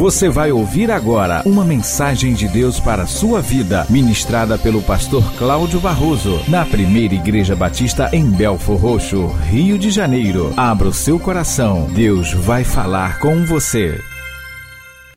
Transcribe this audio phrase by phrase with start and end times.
[0.00, 5.22] Você vai ouvir agora uma mensagem de Deus para a sua vida, ministrada pelo pastor
[5.36, 10.54] Cláudio Barroso, na primeira Igreja Batista em Belfor Roxo, Rio de Janeiro.
[10.56, 14.00] Abra o seu coração, Deus vai falar com você.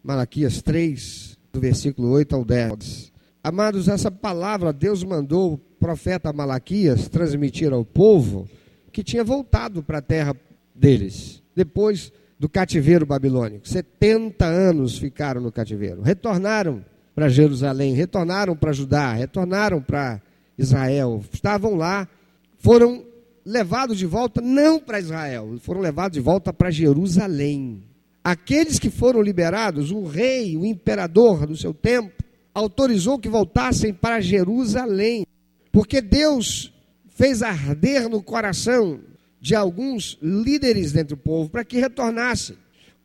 [0.04, 3.14] Malaquias 3, do versículo 8 ao 10.
[3.42, 8.50] Amados, essa palavra Deus mandou o profeta Malaquias transmitir ao povo
[8.92, 10.36] que tinha voltado para a terra
[10.76, 12.12] deles, depois
[12.44, 13.66] do cativeiro babilônico.
[13.66, 16.02] 70 anos ficaram no cativeiro.
[16.02, 16.84] Retornaram
[17.16, 20.22] para Jerusalém, retornaram para Judá, retornaram para
[20.58, 21.24] Israel.
[21.32, 22.06] Estavam lá,
[22.58, 23.06] foram
[23.46, 27.82] levados de volta não para Israel, foram levados de volta para Jerusalém.
[28.22, 32.12] Aqueles que foram liberados, o rei, o imperador do seu tempo,
[32.54, 35.26] autorizou que voltassem para Jerusalém,
[35.72, 36.74] porque Deus
[37.08, 39.00] fez arder no coração
[39.44, 42.56] de alguns líderes dentro do povo para que retornassem.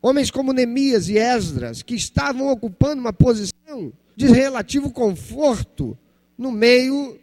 [0.01, 5.97] Homens como Neemias e Esdras, que estavam ocupando uma posição de relativo conforto
[6.37, 7.19] no meio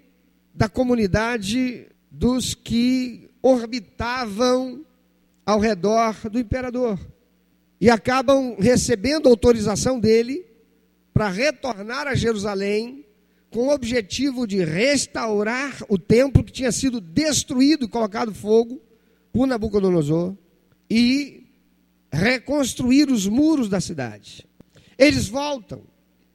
[0.54, 4.84] da comunidade dos que orbitavam
[5.46, 7.00] ao redor do imperador.
[7.80, 10.44] E acabam recebendo autorização dele
[11.14, 13.06] para retornar a Jerusalém
[13.48, 18.82] com o objetivo de restaurar o templo que tinha sido destruído e colocado fogo
[19.36, 20.34] por Nabucodonosor
[20.88, 21.46] e
[22.10, 24.46] reconstruir os muros da cidade.
[24.96, 25.82] Eles voltam.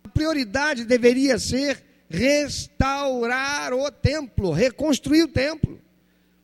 [0.04, 5.82] A prioridade deveria ser restaurar o templo, reconstruir o templo,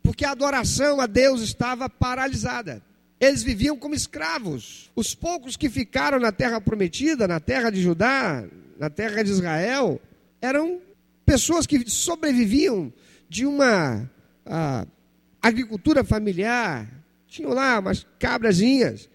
[0.01, 2.81] porque a adoração a Deus estava paralisada.
[3.19, 4.89] Eles viviam como escravos.
[4.95, 8.43] Os poucos que ficaram na terra prometida, na terra de Judá,
[8.79, 10.01] na terra de Israel,
[10.41, 10.81] eram
[11.23, 12.91] pessoas que sobreviviam
[13.29, 14.09] de uma
[14.43, 14.87] ah,
[15.47, 16.87] agricultura familiar,
[17.27, 19.09] tinham lá umas cabrazinhas,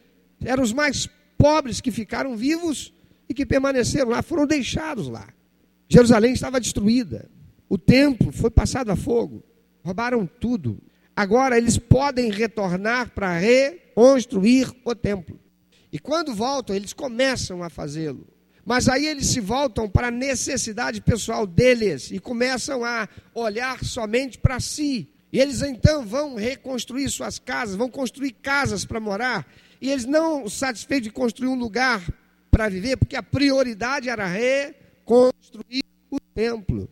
[0.44, 2.92] eram os mais pobres que ficaram vivos
[3.28, 5.28] e que permaneceram lá, foram deixados lá.
[5.88, 7.30] Jerusalém estava destruída,
[7.69, 9.42] o templo foi passado a fogo,
[9.83, 10.81] roubaram tudo.
[11.15, 15.38] Agora eles podem retornar para reconstruir o templo.
[15.93, 18.26] E quando voltam, eles começam a fazê-lo.
[18.64, 24.38] Mas aí eles se voltam para a necessidade pessoal deles e começam a olhar somente
[24.38, 25.12] para si.
[25.32, 29.47] E eles então vão reconstruir suas casas, vão construir casas para morar.
[29.81, 32.03] E eles não satisfeitos de construir um lugar
[32.50, 36.87] para viver, porque a prioridade era reconstruir o templo.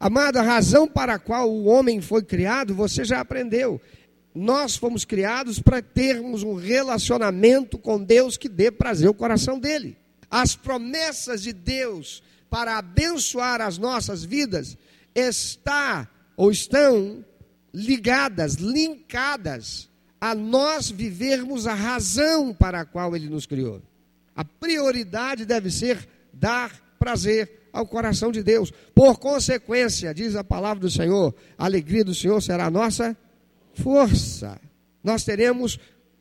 [0.00, 3.80] Amada, a razão para a qual o homem foi criado, você já aprendeu.
[4.34, 9.96] Nós fomos criados para termos um relacionamento com Deus que dê prazer ao coração dele.
[10.28, 14.76] As promessas de Deus para abençoar as nossas vidas
[15.14, 17.24] está ou estão
[17.74, 19.90] ligadas, linkadas
[20.20, 23.82] a nós vivermos a razão para a qual Ele nos criou.
[24.34, 28.72] A prioridade deve ser dar prazer ao coração de Deus.
[28.94, 33.16] Por consequência, diz a palavra do Senhor, a alegria do Senhor será a nossa
[33.74, 34.60] força.
[35.02, 35.78] Nós teremos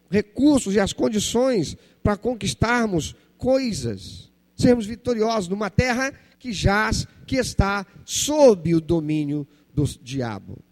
[0.09, 7.85] recursos e as condições para conquistarmos coisas, sermos vitoriosos numa terra que jaz, que está
[8.03, 10.62] sob o domínio do diabo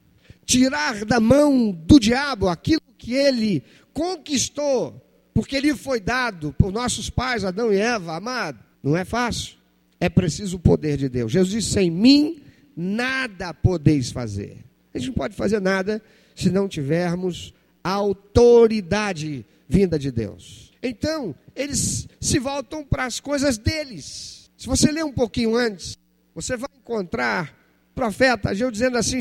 [0.52, 3.64] tirar da mão do diabo aquilo que ele
[3.94, 5.02] conquistou,
[5.34, 9.56] porque lhe foi dado por nossos pais, Adão e Eva, amado, não é fácil.
[10.00, 11.32] É preciso o poder de Deus.
[11.32, 12.42] Jesus disse: sem mim
[12.76, 14.66] nada podeis fazer.
[14.94, 16.02] A gente não pode fazer nada
[16.36, 20.74] se não tivermos autoridade vinda de Deus.
[20.84, 24.50] Então, eles se voltam para as coisas deles.
[24.58, 25.98] Se você ler um pouquinho antes,
[26.34, 27.56] você vai encontrar
[27.94, 29.20] profeta Ageu dizendo assim: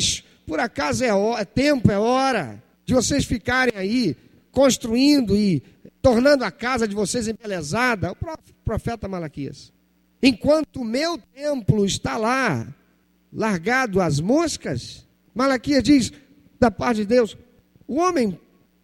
[0.50, 4.16] por acaso é, hora, é tempo, é hora de vocês ficarem aí
[4.50, 5.62] construindo e
[6.02, 8.10] tornando a casa de vocês embelezada?
[8.10, 8.16] O
[8.64, 9.72] profeta Malaquias.
[10.20, 12.66] Enquanto o meu templo está lá,
[13.32, 16.12] largado às moscas, Malaquias diz,
[16.58, 17.36] da parte de Deus,
[17.86, 18.36] o homem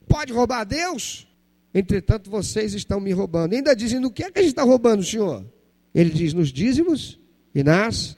[0.06, 1.26] pode roubar a Deus?
[1.74, 3.54] Entretanto, vocês estão me roubando.
[3.54, 5.44] E ainda dizem, no que é que a gente está roubando, Senhor?
[5.92, 7.18] Ele diz, nos dízimos
[7.52, 8.16] e nas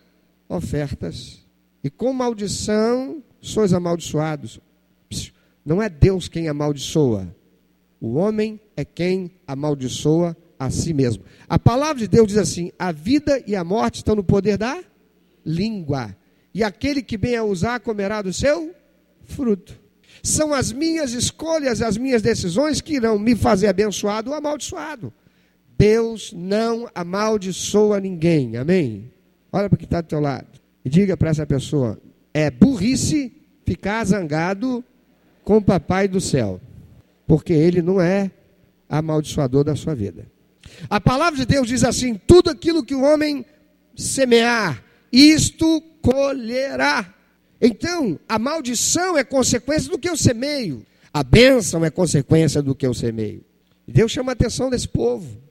[0.51, 1.43] ofertas.
[1.83, 4.61] E com maldição sois amaldiçoados.
[5.65, 7.35] Não é Deus quem amaldiçoa.
[8.01, 11.25] O homem é quem amaldiçoa a si mesmo.
[11.49, 14.83] A palavra de Deus diz assim: a vida e a morte estão no poder da
[15.45, 16.17] língua.
[16.55, 18.75] E aquele que bem a usar comerá do seu
[19.25, 19.79] fruto.
[20.23, 25.13] São as minhas escolhas, as minhas decisões que irão me fazer abençoado ou amaldiçoado.
[25.77, 28.57] Deus não amaldiçoa ninguém.
[28.57, 29.13] Amém?
[29.53, 30.49] Olha para que está do teu lado.
[30.85, 32.01] E diga para essa pessoa:
[32.39, 33.33] é burrice
[33.67, 34.85] ficar zangado
[35.43, 36.61] com o papai do céu,
[37.27, 38.31] porque ele não é
[38.89, 40.27] amaldiçoador da sua vida.
[40.89, 43.45] A palavra de Deus diz assim: tudo aquilo que o homem
[43.97, 47.13] semear, isto colherá.
[47.61, 52.87] Então, a maldição é consequência do que eu semeio, a bênção é consequência do que
[52.87, 53.45] eu semeio.
[53.87, 55.43] Deus chama a atenção desse povo,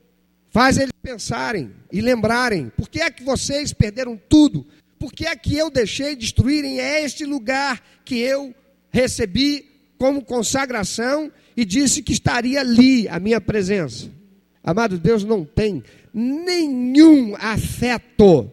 [0.48, 4.66] faz eles pensarem e lembrarem: por que é que vocês perderam tudo?
[4.98, 8.54] Por que é que eu deixei destruírem este lugar que eu
[8.90, 9.64] recebi
[9.98, 14.10] como consagração e disse que estaria ali a minha presença?
[14.62, 18.50] Amado, Deus não tem nenhum afeto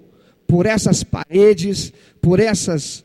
[0.48, 3.04] por essas paredes, por essas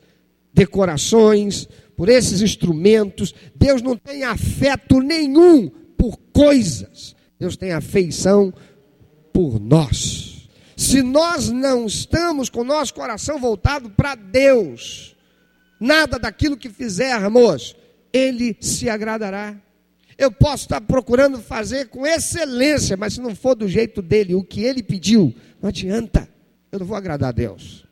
[0.53, 3.33] decorações, por esses instrumentos.
[3.55, 7.15] Deus não tem afeto nenhum por coisas.
[7.39, 8.53] Deus tem afeição
[9.33, 10.20] por nós.
[10.81, 15.15] Se nós não estamos com o nosso coração voltado para Deus,
[15.79, 17.75] nada daquilo que fizermos,
[18.11, 19.55] Ele se agradará.
[20.17, 24.43] Eu posso estar procurando fazer com excelência, mas se não for do jeito dele, o
[24.43, 26.27] que ele pediu, não adianta.
[26.71, 27.85] Eu não vou agradar a Deus.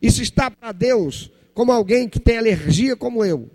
[0.00, 3.50] Isso está para Deus como alguém que tem alergia como eu,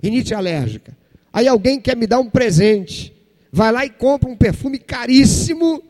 [0.00, 0.96] rinite alérgica.
[1.32, 3.12] Aí alguém quer me dar um presente,
[3.50, 5.82] vai lá e compra um perfume caríssimo,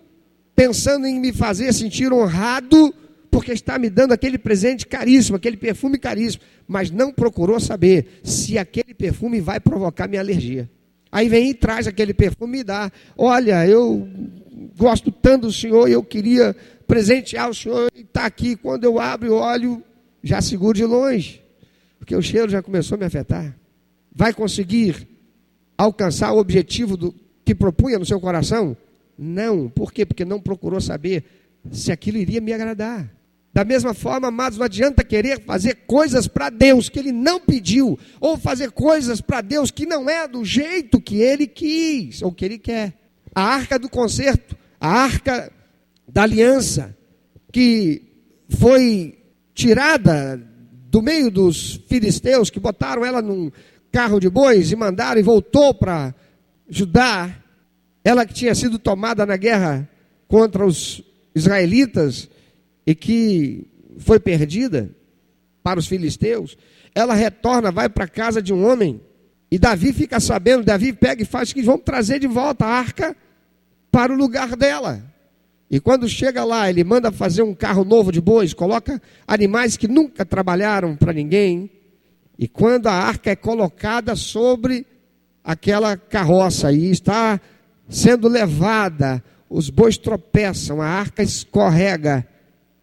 [0.55, 2.94] pensando em me fazer sentir honrado,
[3.31, 8.58] porque está me dando aquele presente caríssimo, aquele perfume caríssimo, mas não procurou saber se
[8.58, 10.69] aquele perfume vai provocar minha alergia.
[11.12, 12.91] Aí vem e traz aquele perfume e dá.
[13.17, 14.08] Olha, eu
[14.76, 16.55] gosto tanto do Senhor e eu queria
[16.87, 18.56] presentear o Senhor e está aqui.
[18.56, 19.82] Quando eu abro e olho,
[20.23, 21.43] já seguro de longe,
[21.99, 23.56] porque o cheiro já começou a me afetar.
[24.14, 25.08] Vai conseguir
[25.76, 27.14] alcançar o objetivo do,
[27.44, 28.76] que propunha no seu coração?
[29.22, 29.69] Não.
[29.69, 30.06] Por quê?
[30.06, 31.25] Porque não procurou saber
[31.70, 33.12] se aquilo iria me agradar.
[33.52, 37.99] Da mesma forma, amados, não adianta querer fazer coisas para Deus que Ele não pediu,
[38.19, 42.44] ou fazer coisas para Deus que não é do jeito que Ele quis, ou que
[42.44, 42.94] Ele quer.
[43.34, 45.52] A arca do concerto, a arca
[46.08, 46.96] da aliança,
[47.52, 48.02] que
[48.49, 49.19] foi
[49.52, 50.40] tirada
[50.88, 53.50] do meio dos filisteus, que botaram ela num
[53.93, 56.14] carro de bois e mandaram e voltou para
[56.69, 57.40] Judá,
[58.05, 59.88] ela que tinha sido tomada na guerra
[60.26, 61.02] contra os
[61.35, 62.29] israelitas,
[62.87, 63.67] e que
[63.99, 64.91] foi perdida
[65.62, 66.56] para os filisteus,
[66.94, 69.00] ela retorna, vai para a casa de um homem,
[69.50, 73.17] e Davi fica sabendo, Davi pega e faz que vão trazer de volta a arca
[73.91, 75.03] para o lugar dela.
[75.70, 79.87] E quando chega lá, ele manda fazer um carro novo de bois, coloca animais que
[79.87, 81.70] nunca trabalharam para ninguém.
[82.38, 84.87] E quando a arca é colocada sobre
[85.44, 87.41] aquela carroça e está
[87.91, 92.27] sendo levada, os bois tropeçam, a arca escorrega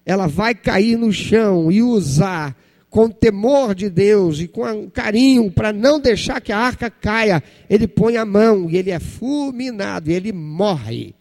[0.07, 2.55] ela vai cair no chão e usar
[2.89, 7.89] com temor de Deus e com carinho para não deixar que a arca caia, ele
[7.89, 11.13] põe a mão e ele é fulminado e ele morre,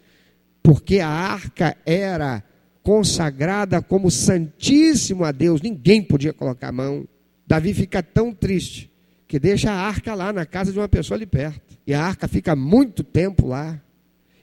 [0.63, 2.41] porque a arca era
[2.81, 7.05] consagrada como santíssimo a Deus, ninguém podia colocar a mão.
[7.45, 8.89] Davi fica tão triste
[9.27, 12.27] que deixa a arca lá na casa de uma pessoa ali perto, e a arca
[12.27, 13.81] fica muito tempo lá.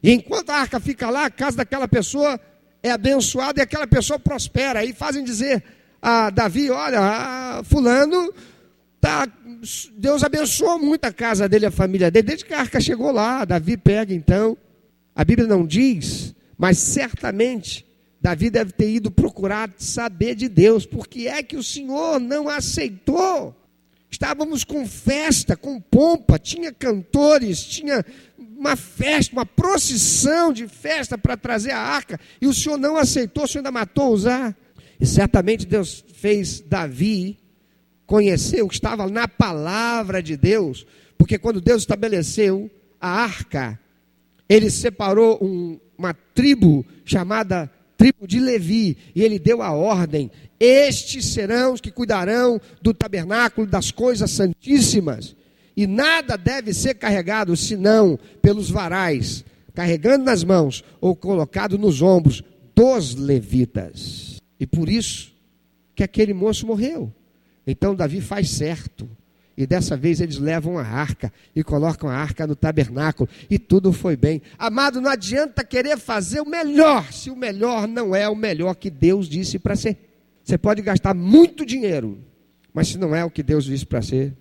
[0.03, 2.41] E enquanto a arca fica lá, a casa daquela pessoa
[2.83, 4.81] é abençoado e aquela pessoa prospera.
[4.81, 5.63] Aí fazem dizer
[6.01, 8.33] a Davi: olha, a fulano,
[8.99, 9.29] tá,
[9.95, 13.45] Deus abençoou muito a casa dele, a família dele, desde que a arca chegou lá.
[13.45, 14.57] Davi pega então.
[15.15, 17.87] A Bíblia não diz, mas certamente
[18.21, 23.55] Davi deve ter ido procurar saber de Deus, porque é que o Senhor não aceitou.
[24.15, 28.07] Estávamos com festa, com pompa, tinha cantores, tinha
[28.39, 33.43] uma festa, uma procissão de festa para trazer a arca, e o Senhor não aceitou,
[33.43, 34.57] o Senhor ainda matou usar.
[35.01, 37.41] E certamente Deus fez Davi
[38.07, 40.87] conhecer o que estava na palavra de Deus,
[41.19, 43.77] porque quando Deus estabeleceu a arca,
[44.49, 50.31] ele separou um, uma tribo chamada tribo de Levi, e ele deu a ordem:
[50.65, 55.37] estes serão os que cuidarão do tabernáculo, das coisas santíssimas
[55.77, 59.45] e nada deve ser carregado senão pelos varais,
[59.75, 62.43] carregando nas mãos ou colocado nos ombros
[62.75, 64.41] dos levitas.
[64.59, 65.33] E por isso
[65.95, 67.13] que aquele moço morreu.
[67.67, 69.09] Então Davi faz certo.
[69.57, 73.93] E dessa vez eles levam a arca e colocam a arca no tabernáculo e tudo
[73.93, 74.43] foi bem.
[74.59, 78.91] Amado, não adianta querer fazer o melhor se o melhor não é o melhor que
[78.91, 80.14] Deus disse para ser.
[80.45, 82.19] Você pode gastar muito dinheiro,
[82.73, 84.35] mas se não é o que Deus disse para ser,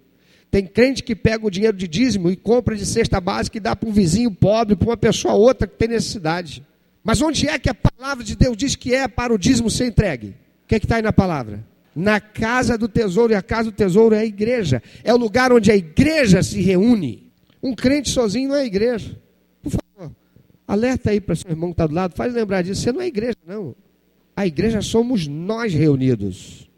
[0.52, 3.76] tem crente que pega o dinheiro de dízimo e compra de cesta básica e dá
[3.76, 6.64] para um vizinho pobre, para uma pessoa outra que tem necessidade.
[7.04, 9.88] Mas onde é que a palavra de Deus diz que é para o dízimo ser
[9.88, 10.36] entregue?
[10.64, 11.66] O que é está aí na palavra?
[11.96, 14.84] Na casa do tesouro, e a casa do tesouro é a igreja.
[15.04, 17.32] É o lugar onde a igreja se reúne.
[17.62, 19.20] Um crente sozinho não é igreja.
[19.62, 20.16] Por favor.
[20.68, 22.82] Alerta aí para seu irmão que está do lado, faz lembrar disso.
[22.82, 23.76] Você não é igreja, não.
[24.36, 26.70] A igreja somos nós reunidos.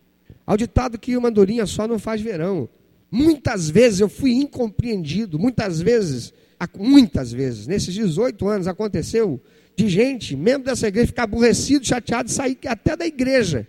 [0.46, 2.70] Ao ditado que uma andorinha só não faz verão.
[3.10, 6.34] Muitas vezes eu fui incompreendido, muitas vezes,
[6.78, 9.42] muitas vezes, nesses 18 anos aconteceu
[9.76, 13.68] de gente, membro dessa igreja, ficar aborrecido, chateado e sair até da igreja.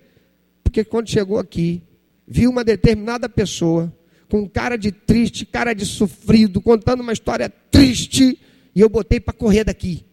[0.62, 1.82] Porque quando chegou aqui,
[2.26, 3.92] viu uma determinada pessoa
[4.28, 8.38] com cara de triste, cara de sofrido, contando uma história triste,
[8.74, 10.04] e eu botei para correr daqui.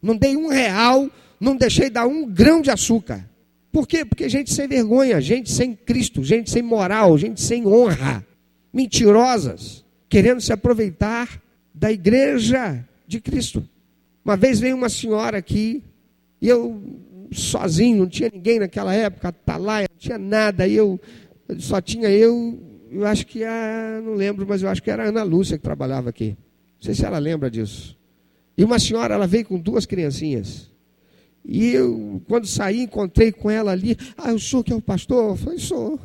[0.00, 1.08] Não dei um real,
[1.42, 3.28] não deixei dar um grão de açúcar.
[3.72, 4.04] Por quê?
[4.04, 8.24] Porque gente sem vergonha, gente sem Cristo, gente sem moral, gente sem honra,
[8.72, 11.42] mentirosas, querendo se aproveitar
[11.74, 13.68] da igreja de Cristo.
[14.24, 15.82] Uma vez veio uma senhora aqui,
[16.40, 16.80] e eu
[17.32, 21.00] sozinho, não tinha ninguém naquela época, tá lá, não tinha nada, e eu
[21.58, 22.56] só tinha eu,
[22.88, 25.64] eu acho que a, não lembro, mas eu acho que era a Ana Lúcia que
[25.64, 26.36] trabalhava aqui.
[26.76, 27.98] Não sei se ela lembra disso.
[28.56, 30.71] E uma senhora, ela veio com duas criancinhas.
[31.44, 33.96] E eu, quando saí, encontrei com ela ali.
[34.16, 35.30] Ah, o senhor que é o pastor?
[35.30, 35.98] Eu falei, sou.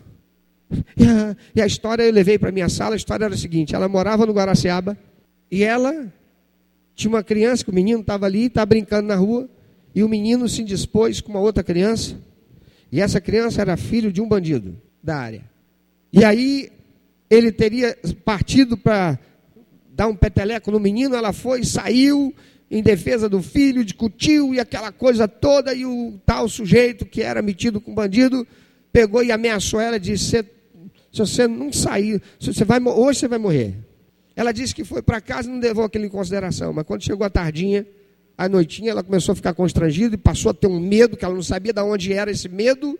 [0.97, 2.95] E a, e a história eu levei para minha sala.
[2.95, 4.97] A história era a seguinte: ela morava no Guaraciaba.
[5.49, 6.11] E ela
[6.93, 9.49] tinha uma criança, que o menino estava ali, estava brincando na rua.
[9.95, 12.17] E o menino se indispôs com uma outra criança.
[12.91, 15.43] E essa criança era filho de um bandido da área.
[16.11, 16.69] E aí
[17.29, 19.17] ele teria partido para
[19.89, 22.33] dar um peteleco no menino, ela foi, saiu
[22.69, 27.41] em defesa do filho, discutiu e aquela coisa toda, e o tal sujeito que era
[27.41, 28.45] metido com bandido
[28.91, 30.43] pegou e ameaçou ela e disse:
[31.11, 33.75] se você não sair, você vai, hoje você vai morrer.
[34.35, 37.25] Ela disse que foi para casa e não levou aquilo em consideração, mas quando chegou
[37.25, 37.87] a tardinha,
[38.37, 41.33] à noitinha, ela começou a ficar constrangida e passou a ter um medo, que ela
[41.33, 42.99] não sabia de onde era esse medo,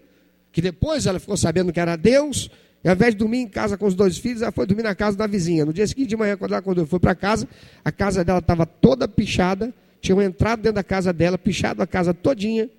[0.51, 2.49] que depois ela ficou sabendo que era Deus,
[2.83, 4.95] e ao invés de dormir em casa com os dois filhos, ela foi dormir na
[4.95, 5.65] casa da vizinha.
[5.65, 7.47] No dia seguinte de manhã, quando ela acordou, foi para casa,
[7.83, 12.13] a casa dela estava toda pichada, tinham entrado dentro da casa dela, pichado a casa
[12.13, 12.69] todinha,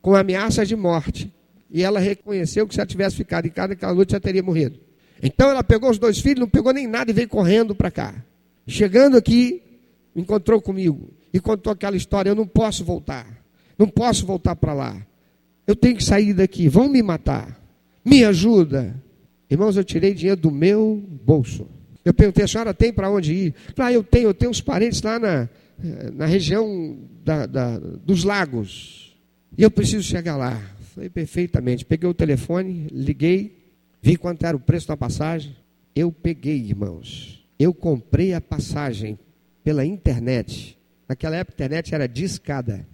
[0.00, 1.32] com ameaças de morte.
[1.70, 4.78] E ela reconheceu que se ela tivesse ficado em casa naquela noite, já teria morrido.
[5.22, 8.14] Então ela pegou os dois filhos, não pegou nem nada e veio correndo para cá.
[8.66, 9.62] Chegando aqui,
[10.14, 12.30] encontrou comigo e contou aquela história.
[12.30, 13.26] Eu não posso voltar,
[13.78, 15.06] não posso voltar para lá.
[15.66, 17.60] Eu tenho que sair daqui, vão me matar.
[18.04, 18.94] Me ajuda.
[19.52, 21.68] Irmãos, eu tirei dinheiro do meu bolso.
[22.02, 23.54] Eu perguntei, a senhora tem para onde ir?
[23.76, 25.46] Ah, eu tenho, eu tenho uns parentes lá na,
[26.14, 29.14] na região da, da, dos lagos.
[29.58, 30.58] E eu preciso chegar lá.
[30.94, 31.84] Falei perfeitamente.
[31.84, 33.54] Peguei o telefone, liguei,
[34.00, 35.54] vi quanto era o preço da passagem.
[35.94, 37.46] Eu peguei, irmãos.
[37.58, 39.18] Eu comprei a passagem
[39.62, 40.78] pela internet.
[41.06, 42.86] Naquela época a internet era discada.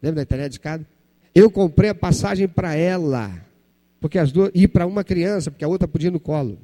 [0.00, 0.86] Lembra da internet discada?
[1.34, 3.50] Eu comprei a passagem para ela
[4.02, 6.58] porque as duas ir para uma criança, porque a outra podia ir no colo.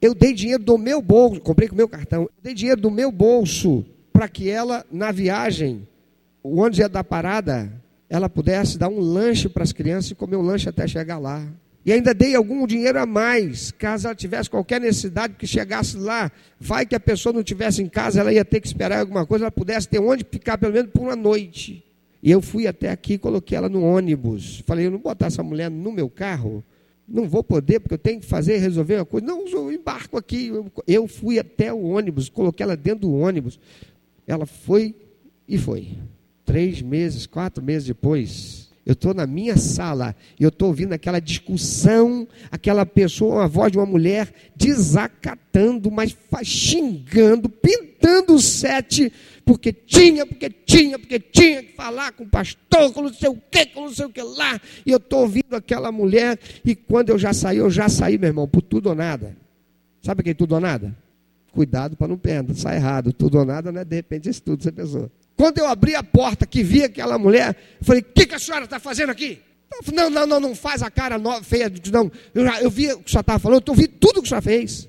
[0.00, 2.30] Eu dei dinheiro do meu bolso, comprei com o meu cartão.
[2.40, 5.86] Dei dinheiro do meu bolso para que ela na viagem,
[6.40, 7.72] o ônibus ia dar parada,
[8.08, 11.44] ela pudesse dar um lanche para as crianças e comer um lanche até chegar lá.
[11.84, 16.30] E ainda dei algum dinheiro a mais, caso ela tivesse qualquer necessidade que chegasse lá.
[16.60, 19.46] Vai que a pessoa não tivesse em casa, ela ia ter que esperar alguma coisa,
[19.46, 21.84] ela pudesse ter onde ficar pelo menos por uma noite.
[22.22, 24.62] E eu fui até aqui e coloquei ela no ônibus.
[24.66, 26.64] Falei, eu não botar essa mulher no meu carro,
[27.06, 29.26] não vou poder, porque eu tenho que fazer, resolver uma coisa.
[29.26, 30.52] Não, eu embarco aqui.
[30.86, 33.58] Eu fui até o ônibus, coloquei ela dentro do ônibus.
[34.26, 34.94] Ela foi
[35.46, 35.88] e foi.
[36.44, 41.20] Três meses, quatro meses depois, eu estou na minha sala e eu estou ouvindo aquela
[41.20, 49.12] discussão, aquela pessoa, uma voz de uma mulher desacatando, mas xingando, pintando o sete,
[49.48, 53.42] porque tinha, porque tinha, porque tinha que falar com o pastor, com não sei o
[53.50, 54.60] que, com não sei o que lá.
[54.84, 58.28] E eu estou ouvindo aquela mulher, e quando eu já saí, eu já saí, meu
[58.28, 59.34] irmão, por tudo ou nada.
[60.02, 60.94] Sabe quem tudo ou nada?
[61.50, 63.10] Cuidado para não perder, sai errado.
[63.10, 65.10] Tudo ou nada não é de repente isso tudo, você pensou.
[65.34, 68.66] Quando eu abri a porta, que vi aquela mulher, falei: O que, que a senhora
[68.66, 69.40] está fazendo aqui?
[69.94, 71.72] Não, não, não, não faz a cara feia.
[71.90, 74.26] Não, eu, eu vi o que a senhora estava falando, eu ouvi tudo o que
[74.26, 74.86] a senhora fez.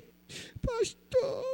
[0.60, 1.44] Pastor,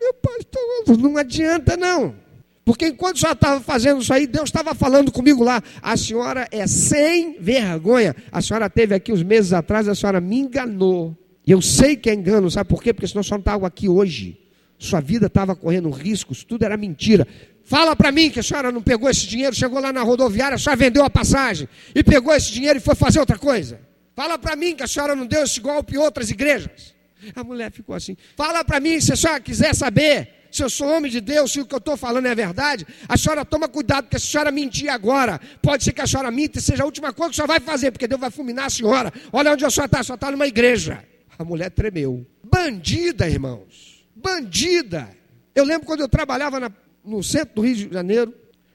[0.00, 2.23] meu pastor, não adianta não.
[2.64, 5.62] Porque enquanto senhora estava fazendo isso aí, Deus estava falando comigo lá.
[5.82, 8.16] A senhora é sem vergonha.
[8.32, 11.16] A senhora teve aqui uns meses atrás, a senhora me enganou.
[11.46, 12.94] E eu sei que é engano, sabe por quê?
[12.94, 14.40] Porque senão a senhora não estava aqui hoje.
[14.78, 17.28] Sua vida estava correndo riscos, tudo era mentira.
[17.64, 20.58] Fala para mim que a senhora não pegou esse dinheiro, chegou lá na rodoviária, a
[20.58, 23.80] senhora vendeu a passagem e pegou esse dinheiro e foi fazer outra coisa.
[24.14, 26.94] Fala para mim que a senhora não deu esse golpe em outras igrejas.
[27.34, 28.16] A mulher ficou assim.
[28.36, 31.60] Fala para mim, se a senhora quiser saber se eu sou homem de Deus, se
[31.60, 34.50] o que eu estou falando é verdade, a senhora toma cuidado, porque se a senhora
[34.50, 37.44] mentir agora, pode ser que a senhora minta e seja a última coisa que a
[37.44, 39.12] senhora vai fazer, porque Deus vai fulminar a senhora.
[39.32, 41.04] Olha onde a senhora está, a senhora está numa igreja.
[41.38, 42.26] A mulher tremeu.
[42.42, 44.06] Bandida, irmãos.
[44.14, 45.08] Bandida.
[45.54, 46.70] Eu lembro quando eu trabalhava na
[47.04, 48.32] no centro do Rio de Janeiro,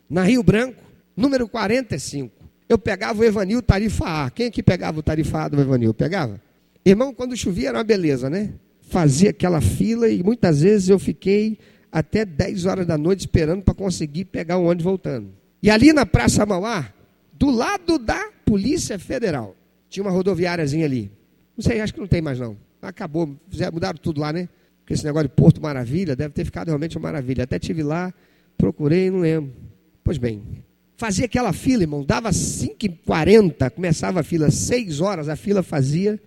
[0.09, 0.81] na Rio Branco,
[1.17, 2.31] número 45.
[2.67, 4.29] Eu pegava o Evanil Tarifa A.
[4.29, 5.93] Quem aqui pegava o Tarifa A do Evanil?
[5.93, 6.39] Pegava?
[6.86, 8.53] Irmão, quando chovia era uma beleza, né?
[8.89, 11.60] Fazia aquela fila e muitas vezes eu fiquei
[11.91, 15.29] até 10 horas da noite esperando para conseguir pegar o ônibus voltando.
[15.62, 16.91] E ali na Praça Mauá,
[17.34, 19.55] do lado da Polícia Federal,
[19.89, 21.12] tinha uma rodoviáriazinha ali.
[21.55, 22.58] Não sei, acho que não tem mais não.
[22.81, 23.38] Acabou,
[23.72, 24.50] mudaram tudo lá, né?
[24.79, 27.43] Porque esse negócio de Porto Maravilha deve ter ficado realmente uma maravilha.
[27.43, 28.12] Até tive lá,
[28.58, 29.53] procurei, não lembro.
[30.03, 30.41] Pois bem,
[30.98, 36.19] fazia aquela fila, irmão, dava 5h40, começava a fila, 6 horas a fila fazia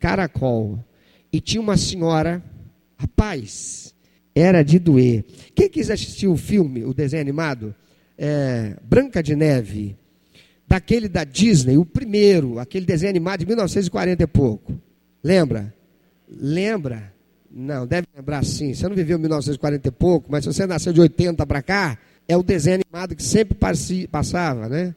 [0.00, 0.84] caracol.
[1.32, 2.42] E tinha uma senhora,
[2.96, 3.94] rapaz,
[4.34, 5.24] era de doer.
[5.54, 7.74] Quem quis assistir o filme, o desenho animado,
[8.16, 9.96] é, Branca de Neve,
[10.66, 14.80] daquele da Disney, o primeiro, aquele desenho animado de 1940 e pouco.
[15.22, 15.74] Lembra?
[16.28, 17.12] Lembra?
[17.50, 18.74] Não, deve lembrar sim.
[18.74, 22.36] Você não viveu 1940 e pouco, mas se você nasceu de 80 para cá, é
[22.36, 23.56] o desenho animado que sempre
[24.10, 24.94] passava, né?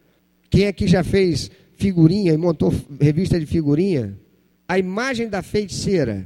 [0.50, 4.18] Quem aqui já fez figurinha e montou revista de figurinha?
[4.72, 6.26] A imagem da feiticeira,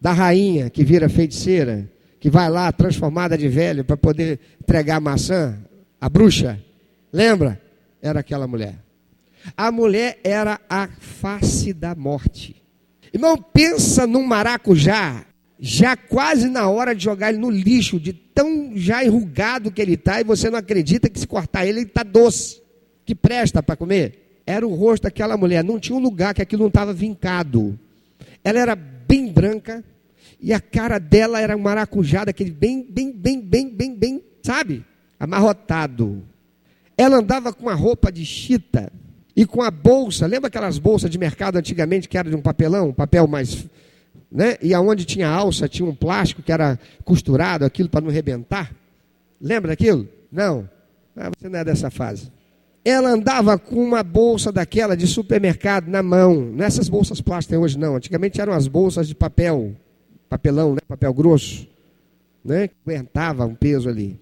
[0.00, 5.58] da rainha que vira feiticeira, que vai lá transformada de velho para poder entregar maçã,
[6.00, 6.64] a bruxa,
[7.12, 7.60] lembra?
[8.00, 8.76] Era aquela mulher.
[9.56, 12.62] A mulher era a face da morte.
[13.12, 15.26] Irmão, pensa num maracujá,
[15.58, 19.94] já quase na hora de jogar ele no lixo, de tão já enrugado que ele
[19.94, 22.62] está, e você não acredita que se cortar ele, ele está doce,
[23.04, 24.19] que presta para comer.
[24.46, 27.78] Era o rosto daquela mulher, não tinha um lugar que aquilo não estava vincado.
[28.42, 29.84] Ela era bem branca,
[30.40, 31.64] e a cara dela era um
[32.24, 34.84] daquele bem, bem, bem, bem, bem, bem, sabe?
[35.18, 36.22] Amarrotado.
[36.96, 38.90] Ela andava com a roupa de chita
[39.36, 42.92] e com a bolsa, lembra aquelas bolsas de mercado antigamente que era de um papelão,
[42.92, 43.66] papel mais,
[44.32, 44.56] né?
[44.62, 48.72] E aonde tinha alça, tinha um plástico que era costurado, aquilo para não rebentar?
[49.40, 50.08] Lembra daquilo?
[50.32, 50.68] Não.
[51.16, 52.30] Ah, você não é dessa fase.
[52.84, 56.40] Ela andava com uma bolsa daquela de supermercado na mão.
[56.40, 57.96] Nessas bolsas plásticas hoje não.
[57.96, 59.74] Antigamente eram as bolsas de papel,
[60.28, 60.80] papelão, né?
[60.88, 61.68] papel grosso,
[62.44, 62.68] né?
[62.68, 64.18] Que aguentava um peso ali.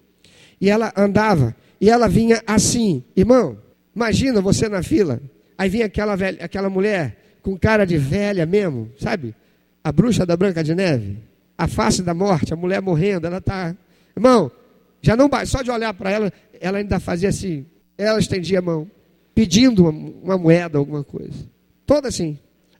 [0.59, 3.57] E ela andava, e ela vinha assim, irmão,
[3.99, 5.21] Imagina você na fila,
[5.57, 9.35] aí vinha aquela, velha, aquela mulher com cara de velha mesmo, sabe?
[9.83, 11.17] A bruxa da Branca de Neve,
[11.57, 13.75] a face da morte, a mulher morrendo, ela está.
[14.15, 14.49] Irmão,
[15.01, 17.65] já não só de olhar para ela, ela ainda fazia assim,
[18.07, 18.89] ela estendia a mão,
[19.33, 21.47] pedindo uma, uma moeda, alguma coisa.
[21.85, 22.37] Toda assim.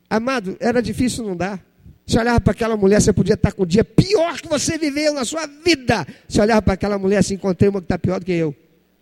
[0.10, 1.64] Amado, era difícil não dar.
[2.06, 5.14] Se olhava para aquela mulher, você podia estar com o dia pior que você viveu
[5.14, 6.08] na sua vida.
[6.28, 8.56] Se olhava para aquela mulher assim, encontrei uma que está pior do que eu.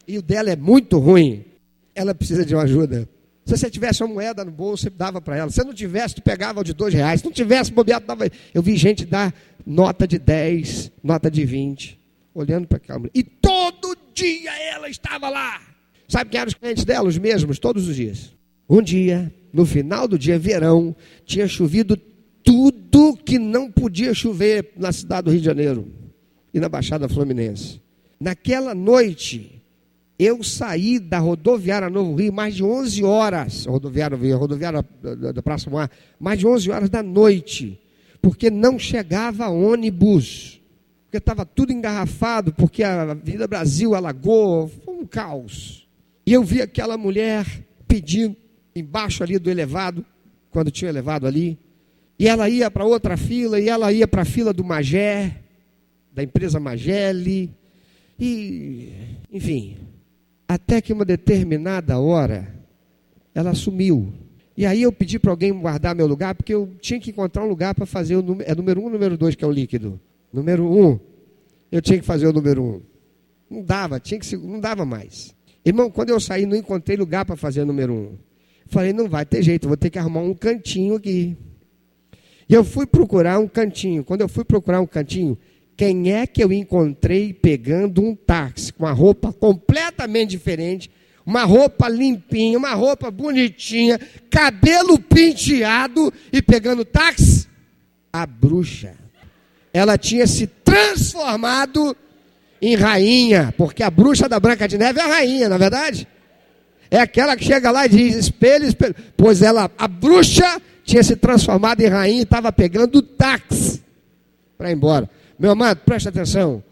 [0.06, 1.46] E o dela é muito ruim
[1.98, 3.10] ela precisa de uma ajuda.
[3.44, 5.50] Se você tivesse uma moeda no bolso, você dava para ela.
[5.50, 7.22] Se não tivesse, tu pegava de dois reais.
[7.22, 8.30] Se não tivesse bobeado, dava.
[8.54, 9.34] Eu vi gente dar
[9.66, 12.00] nota de 10, nota de 20,
[12.36, 13.12] olhando para aquela mulher.
[13.16, 15.60] E todo dia ela estava lá.
[16.08, 17.08] Sabe quem eram os clientes dela?
[17.08, 18.34] Os mesmos, todos os dias.
[18.70, 21.98] Um dia, no final do dia, verão, tinha chovido
[22.44, 25.88] tudo que não podia chover na cidade do Rio de Janeiro
[26.54, 27.82] e na Baixada Fluminense.
[28.20, 29.62] Naquela noite,
[30.18, 34.84] eu saí da rodoviária Novo Rio mais de 11 horas, rodoviária, rodoviária
[35.34, 35.90] da, Praça Moá,
[36.20, 37.80] mais de 11 horas da noite,
[38.22, 40.60] porque não chegava ônibus,
[41.06, 45.87] porque estava tudo engarrafado, porque a Avenida Brasil alagou, foi um caos.
[46.28, 47.46] E eu vi aquela mulher
[47.88, 48.36] pedindo
[48.76, 50.06] embaixo ali do elevado,
[50.52, 51.58] quando tinha elevado ali,
[52.20, 55.38] e ela ia para outra fila, e ela ia para a fila do Magé,
[56.12, 57.56] da empresa Mageli,
[58.20, 58.92] e,
[59.32, 59.78] enfim,
[60.46, 62.54] até que uma determinada hora,
[63.34, 64.12] ela sumiu.
[64.58, 67.48] E aí eu pedi para alguém guardar meu lugar, porque eu tinha que encontrar um
[67.48, 69.98] lugar para fazer o número, é número um ou número dois que é o líquido?
[70.34, 71.00] Número um.
[71.72, 72.82] Eu tinha que fazer o número um.
[73.50, 75.37] Não dava, tinha que não dava mais.
[75.68, 78.18] Irmão, quando eu saí, não encontrei lugar para fazer número um.
[78.68, 81.36] Falei, não vai ter jeito, vou ter que arrumar um cantinho aqui.
[82.48, 84.02] E eu fui procurar um cantinho.
[84.02, 85.38] Quando eu fui procurar um cantinho,
[85.76, 90.90] quem é que eu encontrei pegando um táxi com uma roupa completamente diferente,
[91.26, 94.00] uma roupa limpinha, uma roupa bonitinha,
[94.30, 97.46] cabelo penteado e pegando táxi?
[98.14, 98.96] A bruxa.
[99.74, 101.94] Ela tinha se transformado
[102.62, 106.08] em rainha, porque a bruxa da Branca de Neve é a rainha, na é verdade?
[106.90, 108.96] É aquela que chega lá e diz: espelho, espelho.
[109.16, 113.84] Pois ela, a bruxa, tinha se transformado em rainha e estava pegando táxi
[114.58, 115.10] para ir embora.
[115.38, 116.64] Meu amado, preste atenção.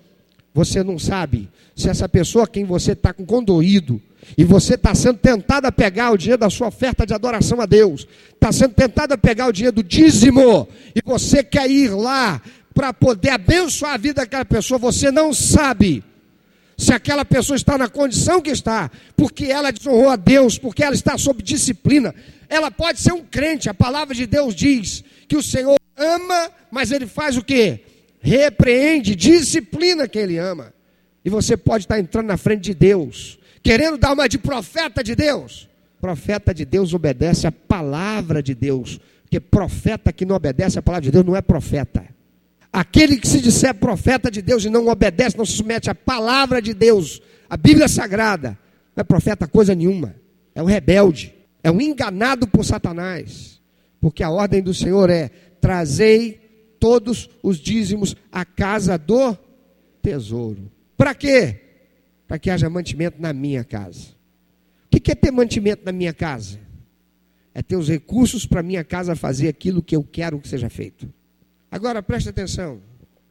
[0.54, 4.02] Você não sabe se essa pessoa quem você está com condoído
[4.38, 7.66] e você está sendo tentado a pegar o dinheiro da sua oferta de adoração a
[7.66, 12.42] Deus, está sendo tentado a pegar o dinheiro do dízimo e você quer ir lá
[12.76, 16.04] para poder abençoar a vida daquela pessoa, você não sabe
[16.78, 20.94] Se aquela pessoa está na condição que está, porque ela desonrou a Deus, porque ela
[20.94, 22.14] está sob disciplina,
[22.50, 23.70] ela pode ser um crente.
[23.70, 27.80] A palavra de Deus diz que o Senhor ama, mas ele faz o que?
[28.20, 30.74] Repreende, disciplina quem ele ama.
[31.24, 35.16] E você pode estar entrando na frente de Deus, querendo dar uma de profeta de
[35.16, 35.70] Deus.
[36.02, 41.04] Profeta de Deus obedece a palavra de Deus, porque profeta que não obedece a palavra
[41.04, 42.15] de Deus não é profeta.
[42.76, 46.62] Aquele que se disser profeta de Deus e não obedece, não se submete à palavra
[46.62, 48.60] de Deus, a Bíblia Sagrada,
[48.94, 50.14] não é profeta coisa nenhuma.
[50.54, 51.34] É um rebelde,
[51.64, 53.62] é um enganado por Satanás.
[54.02, 55.30] Porque a ordem do Senhor é:
[55.62, 59.38] trazei todos os dízimos à casa do
[60.02, 60.70] tesouro.
[60.98, 61.62] Para quê?
[62.28, 64.10] Para que haja mantimento na minha casa.
[64.94, 66.60] O que é ter mantimento na minha casa?
[67.54, 71.08] É ter os recursos para minha casa fazer aquilo que eu quero que seja feito.
[71.72, 72.82] Agora preste atenção.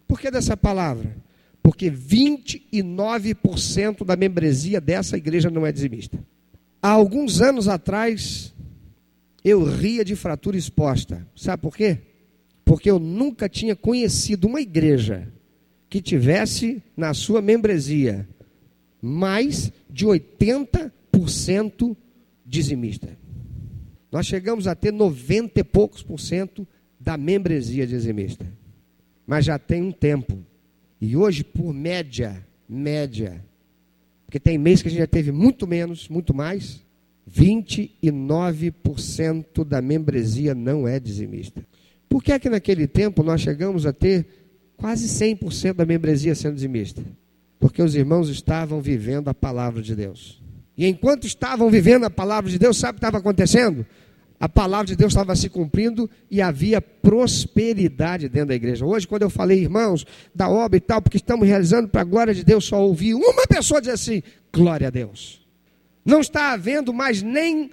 [0.06, 1.16] Por que dessa palavra?
[1.62, 6.18] Porque 29% da membresia dessa igreja não é dizimista.
[6.82, 8.54] Há alguns anos atrás,
[9.42, 11.26] eu ria de fratura exposta.
[11.34, 11.98] Sabe por quê?
[12.64, 15.32] Porque eu nunca tinha conhecido uma igreja
[15.88, 18.28] que tivesse na sua membresia
[19.00, 21.96] mais de 80%
[22.44, 23.16] dizimista.
[24.10, 26.66] Nós chegamos a ter 90 e poucos por cento
[27.04, 28.46] da membresia dizimista.
[29.26, 30.38] Mas já tem um tempo.
[30.98, 33.44] E hoje, por média, média,
[34.24, 36.82] porque tem mês que a gente já teve muito menos, muito mais,
[37.30, 41.62] 29% da membresia não é dizimista.
[42.08, 44.26] Por que é que naquele tempo nós chegamos a ter
[44.76, 47.02] quase 100% da membresia sendo dizimista?
[47.60, 50.42] Porque os irmãos estavam vivendo a palavra de Deus.
[50.76, 53.84] E enquanto estavam vivendo a palavra de Deus, sabe o que estava acontecendo?
[54.38, 58.84] A palavra de Deus estava se cumprindo e havia prosperidade dentro da igreja.
[58.84, 62.34] Hoje, quando eu falei, irmãos, da obra e tal, porque estamos realizando para a glória
[62.34, 65.42] de Deus, só ouvi uma pessoa dizer assim: glória a Deus.
[66.04, 67.70] Não está havendo mais nem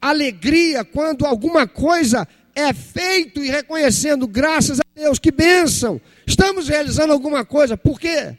[0.00, 6.00] alegria quando alguma coisa é feito e reconhecendo, graças a Deus, que bênção.
[6.26, 7.76] Estamos realizando alguma coisa.
[7.76, 8.36] Por quê?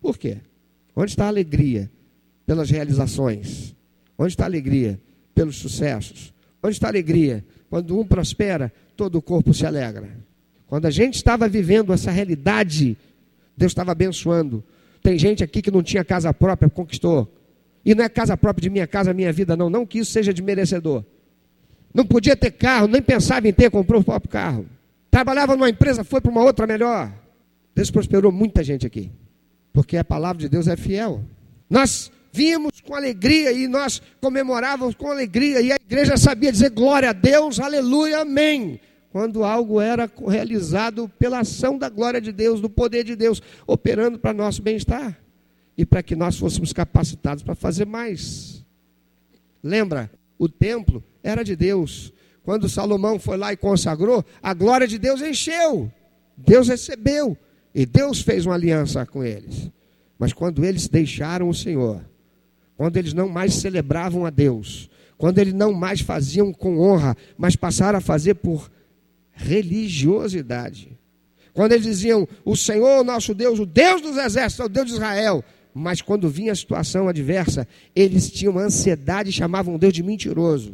[0.00, 0.38] Por quê?
[0.94, 1.90] Onde está a alegria?
[2.44, 3.74] Pelas realizações.
[4.18, 5.00] Onde está a alegria?
[5.34, 7.44] Pelos sucessos Onde está a alegria?
[7.70, 10.08] Quando um prospera, todo o corpo se alegra.
[10.66, 12.96] Quando a gente estava vivendo essa realidade,
[13.56, 14.62] Deus estava abençoando.
[15.02, 17.32] Tem gente aqui que não tinha casa própria, conquistou.
[17.84, 19.70] E não é casa própria de minha casa, minha vida, não.
[19.70, 21.04] Não que isso seja de merecedor.
[21.94, 24.66] Não podia ter carro, nem pensava em ter, comprou o próprio carro.
[25.10, 27.10] Trabalhava numa empresa, foi para uma outra melhor.
[27.74, 29.10] Deus prosperou muita gente aqui.
[29.72, 31.22] Porque a palavra de Deus é fiel.
[31.70, 37.10] Nós vimos com alegria e nós comemorávamos com alegria, e a igreja sabia dizer glória
[37.10, 38.80] a Deus, aleluia, amém.
[39.10, 44.18] Quando algo era realizado pela ação da glória de Deus, do poder de Deus, operando
[44.18, 45.18] para nosso bem-estar
[45.76, 48.64] e para que nós fôssemos capacitados para fazer mais.
[49.62, 52.12] Lembra, o templo era de Deus.
[52.42, 55.90] Quando Salomão foi lá e consagrou, a glória de Deus encheu.
[56.36, 57.36] Deus recebeu.
[57.74, 59.70] E Deus fez uma aliança com eles.
[60.18, 62.02] Mas quando eles deixaram o Senhor,
[62.78, 67.56] quando eles não mais celebravam a Deus, quando eles não mais faziam com honra, mas
[67.56, 68.70] passaram a fazer por
[69.32, 70.96] religiosidade.
[71.52, 74.92] Quando eles diziam, o Senhor, nosso Deus, o Deus dos exércitos, é o Deus de
[74.92, 80.72] Israel, mas quando vinha a situação adversa, eles tinham ansiedade e chamavam Deus de mentiroso.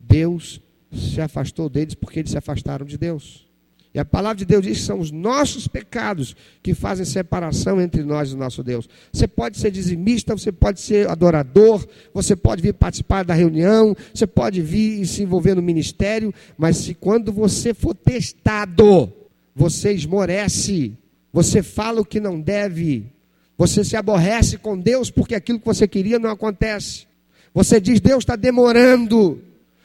[0.00, 0.60] Deus
[0.92, 3.46] se afastou deles porque eles se afastaram de Deus.
[3.94, 8.02] E a palavra de Deus diz que são os nossos pecados que fazem separação entre
[8.02, 8.88] nós e o nosso Deus.
[9.12, 14.26] Você pode ser dizimista, você pode ser adorador, você pode vir participar da reunião, você
[14.26, 19.12] pode vir e se envolver no ministério, mas se quando você for testado,
[19.54, 20.96] você esmorece,
[21.30, 23.12] você fala o que não deve,
[23.58, 27.06] você se aborrece com Deus porque aquilo que você queria não acontece.
[27.52, 29.42] Você diz, Deus está demorando.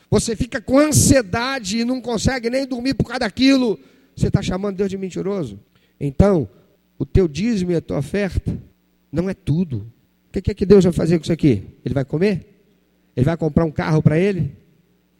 [0.10, 3.78] Você fica com ansiedade e não consegue nem dormir por causa daquilo.
[4.18, 5.60] Você está chamando Deus de mentiroso?
[6.00, 6.50] Então,
[6.98, 8.58] o teu dízimo e a tua oferta
[9.12, 9.86] não é tudo.
[10.28, 11.64] O que é que Deus vai fazer com isso aqui?
[11.86, 12.64] Ele vai comer?
[13.16, 14.56] Ele vai comprar um carro para ele?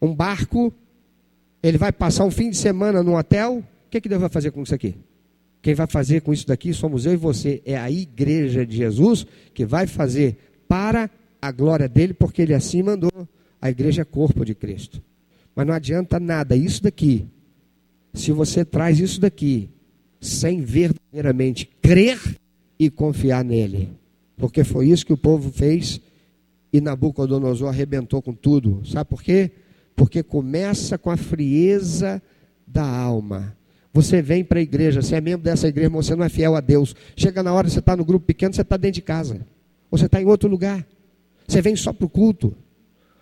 [0.02, 0.74] Um barco?
[1.62, 3.58] Ele vai passar um fim de semana num hotel?
[3.86, 4.96] O que, é que Deus vai fazer com isso aqui?
[5.62, 7.62] Quem vai fazer com isso daqui somos eu e você.
[7.64, 11.08] É a igreja de Jesus que vai fazer para
[11.40, 13.28] a glória dele, porque ele assim mandou.
[13.62, 15.00] A igreja é corpo de Cristo.
[15.54, 16.56] Mas não adianta nada.
[16.56, 17.28] Isso daqui
[18.18, 19.68] se você traz isso daqui
[20.20, 22.18] sem verdadeiramente crer
[22.78, 23.90] e confiar nele.
[24.36, 26.00] Porque foi isso que o povo fez
[26.72, 28.82] e Nabucodonosor arrebentou com tudo.
[28.84, 29.50] Sabe por quê?
[29.96, 32.22] Porque começa com a frieza
[32.66, 33.56] da alma.
[33.92, 36.54] Você vem para a igreja, você é membro dessa igreja, mas você não é fiel
[36.54, 36.94] a Deus.
[37.16, 39.40] Chega na hora, você está no grupo pequeno, você está dentro de casa.
[39.90, 40.86] Você está em outro lugar.
[41.46, 42.54] Você vem só para o culto.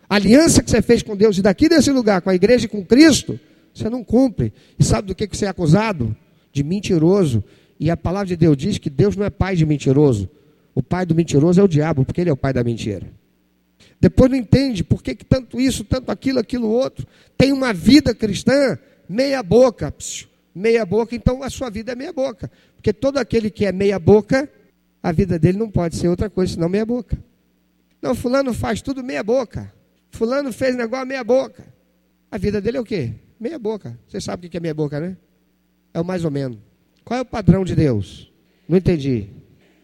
[0.09, 2.69] A aliança que você fez com Deus e daqui desse lugar, com a igreja e
[2.69, 3.39] com Cristo,
[3.79, 4.53] você não cumpre.
[4.79, 6.17] E sabe do que você é acusado?
[6.53, 7.43] De mentiroso.
[7.79, 10.29] E a palavra de Deus diz que Deus não é pai de mentiroso.
[10.75, 13.07] O pai do mentiroso é o diabo, porque ele é o pai da mentira.
[14.01, 17.07] Depois não entende por que, que tanto isso, tanto aquilo, aquilo outro.
[17.37, 19.95] Tem uma vida cristã meia boca.
[20.55, 22.51] meia boca, então a sua vida é meia boca.
[22.75, 24.49] Porque todo aquele que é meia boca,
[25.03, 27.19] a vida dele não pode ser outra coisa senão meia boca.
[28.01, 29.73] Não, fulano faz tudo meia boca.
[30.11, 31.65] Fulano fez negócio meia boca.
[32.31, 33.13] A vida dele é o quê?
[33.39, 33.99] Meia boca.
[34.09, 35.17] Você sabe o que é meia boca, né?
[35.93, 36.59] É o mais ou menos.
[37.05, 38.33] Qual é o padrão de Deus?
[38.69, 39.29] Não entendi.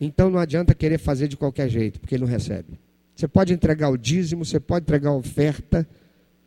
[0.00, 2.80] Então não adianta querer fazer de qualquer jeito, porque ele não recebe.
[3.14, 5.86] Você pode entregar o dízimo, você pode entregar a oferta,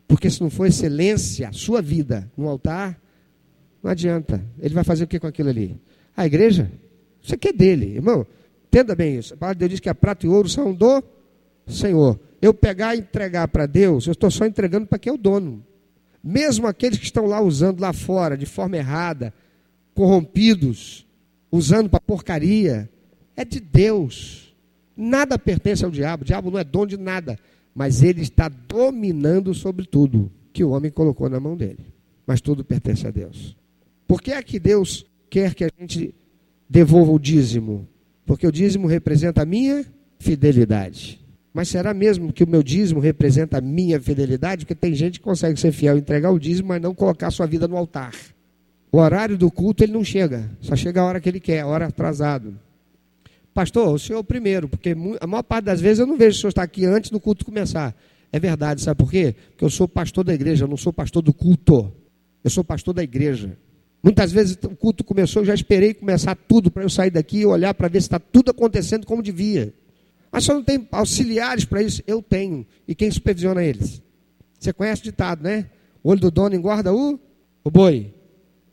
[0.06, 3.00] porque se não for excelência, a sua vida no altar,
[3.82, 4.44] não adianta.
[4.58, 5.80] Ele vai fazer o que com aquilo ali?
[6.16, 6.70] A igreja?
[7.22, 8.26] Isso aqui é dele, irmão.
[8.68, 9.32] Entenda bem isso.
[9.34, 11.02] A palavra de Deus diz que a prata e ouro são do
[11.66, 12.20] Senhor.
[12.42, 15.64] Eu pegar e entregar para Deus, eu estou só entregando para quem é o dono.
[16.28, 19.32] Mesmo aqueles que estão lá usando lá fora de forma errada,
[19.94, 21.06] corrompidos,
[21.52, 22.90] usando para porcaria,
[23.36, 24.52] é de Deus.
[24.96, 26.24] Nada pertence ao diabo.
[26.24, 27.38] O diabo não é dono de nada,
[27.72, 31.86] mas ele está dominando sobre tudo que o homem colocou na mão dele.
[32.26, 33.56] Mas tudo pertence a Deus.
[34.08, 36.12] Por que é que Deus quer que a gente
[36.68, 37.86] devolva o dízimo?
[38.24, 39.86] Porque o dízimo representa a minha
[40.18, 41.24] fidelidade.
[41.56, 44.66] Mas será mesmo que o meu dízimo representa a minha fidelidade?
[44.66, 47.66] Porque tem gente que consegue ser fiel, entregar o dízimo, mas não colocar sua vida
[47.66, 48.12] no altar.
[48.92, 51.66] O horário do culto ele não chega, só chega a hora que ele quer, a
[51.66, 52.60] hora atrasado.
[53.54, 56.50] Pastor, o senhor primeiro, porque a maior parte das vezes eu não vejo o senhor
[56.50, 57.96] estar aqui antes do culto começar.
[58.30, 59.34] É verdade, sabe por quê?
[59.52, 61.90] Porque eu sou pastor da igreja, eu não sou pastor do culto.
[62.44, 63.56] Eu sou pastor da igreja.
[64.02, 67.46] Muitas vezes o culto começou, eu já esperei começar tudo para eu sair daqui e
[67.46, 69.72] olhar para ver se está tudo acontecendo como devia.
[70.30, 72.02] Mas só não tem auxiliares para isso?
[72.06, 72.66] Eu tenho.
[72.86, 74.02] E quem supervisiona eles?
[74.58, 75.70] Você conhece o ditado, né?
[76.02, 77.18] O olho do dono engorda o,
[77.64, 78.14] o boi.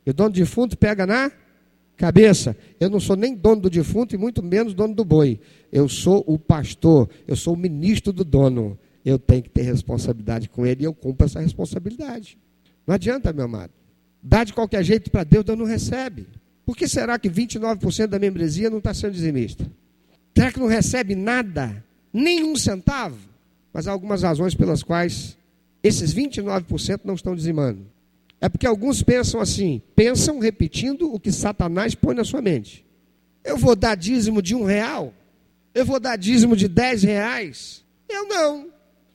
[0.04, 1.30] E o dono do defunto pega na
[1.96, 2.56] cabeça.
[2.78, 5.40] Eu não sou nem dono do defunto e muito menos dono do boi.
[5.72, 8.78] Eu sou o pastor, eu sou o ministro do dono.
[9.04, 12.38] Eu tenho que ter responsabilidade com ele e eu cumpro essa responsabilidade.
[12.86, 13.72] Não adianta, meu amado.
[14.22, 16.26] Dá de qualquer jeito para Deus, Deus não recebe.
[16.64, 19.70] Por que será que 29% da membresia não está sendo dizimista?
[20.36, 21.84] Será que não recebe nada?
[22.12, 23.18] Nenhum centavo?
[23.72, 25.36] Mas há algumas razões pelas quais
[25.82, 27.86] esses 29% não estão dizimando.
[28.40, 32.84] É porque alguns pensam assim, pensam repetindo o que Satanás põe na sua mente.
[33.42, 35.12] Eu vou dar dízimo de um real?
[35.74, 37.84] Eu vou dar dízimo de dez reais?
[38.08, 38.68] Eu não.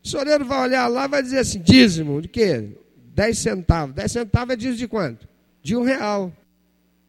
[0.03, 2.69] O senhoreiro vai olhar lá e vai dizer assim, dízimo de quê?
[3.13, 3.95] Dez centavos.
[3.95, 5.27] Dez centavos é dízimo de quanto?
[5.61, 6.31] De um real.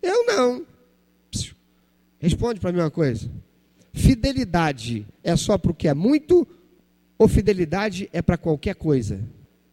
[0.03, 0.67] Eu não.
[2.19, 3.31] Responde para mim uma coisa.
[3.93, 6.47] Fidelidade é só para o que é muito
[7.19, 9.21] ou fidelidade é para qualquer coisa?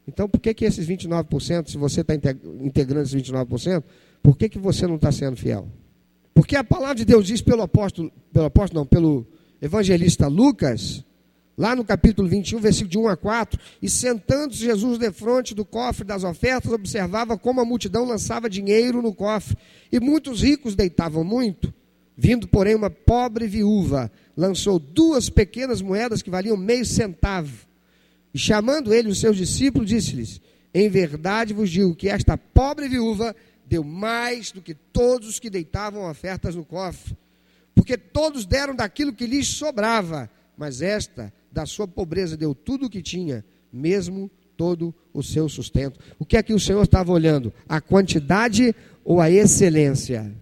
[0.07, 3.83] Então, por que, que esses 29%, se você está integrando esses 29%,
[4.23, 5.67] por que, que você não está sendo fiel?
[6.33, 9.25] Porque a palavra de Deus diz pelo apóstolo, pelo apóstolo, não, pelo
[9.61, 11.03] evangelista Lucas,
[11.57, 15.65] lá no capítulo 21, versículo de 1 a 4, e sentando-se Jesus de frente do
[15.65, 19.57] cofre das ofertas, observava como a multidão lançava dinheiro no cofre,
[19.91, 21.73] e muitos ricos deitavam muito.
[22.17, 27.67] Vindo, porém, uma pobre viúva, lançou duas pequenas moedas que valiam meio centavo.
[28.33, 30.41] E chamando ele os seus discípulos, disse-lhes:
[30.73, 33.35] Em verdade vos digo que esta pobre viúva
[33.67, 37.15] deu mais do que todos os que deitavam ofertas no cofre.
[37.75, 40.27] Porque todos deram daquilo que lhes sobrava,
[40.57, 45.99] mas esta, da sua pobreza, deu tudo o que tinha, mesmo todo o seu sustento.
[46.17, 47.53] O que é que o Senhor estava olhando?
[47.69, 48.73] A quantidade
[49.05, 50.33] ou a excelência?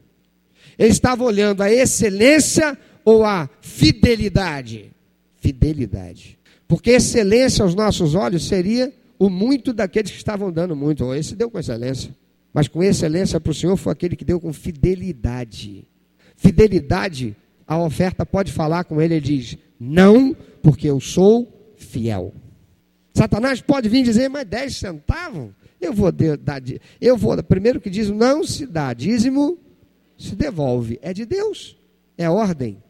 [0.77, 4.91] Ele estava olhando a excelência ou a fidelidade?
[5.37, 6.37] Fidelidade.
[6.67, 11.13] Porque excelência aos nossos olhos seria o muito daqueles que estavam dando muito.
[11.13, 12.15] Esse deu com excelência.
[12.53, 15.87] Mas com excelência para o Senhor foi aquele que deu com fidelidade.
[16.35, 17.35] Fidelidade,
[17.67, 22.33] a oferta pode falar com ele, ele diz: Não, porque eu sou fiel.
[23.13, 25.51] Satanás pode vir dizer, mas 10 centavos?
[25.79, 26.61] Eu vou dar.
[26.99, 27.41] Eu vou.
[27.43, 29.57] Primeiro que diz, não se dá dízimo
[30.17, 30.99] se devolve.
[31.01, 31.77] É de Deus.
[32.17, 32.81] É ordem.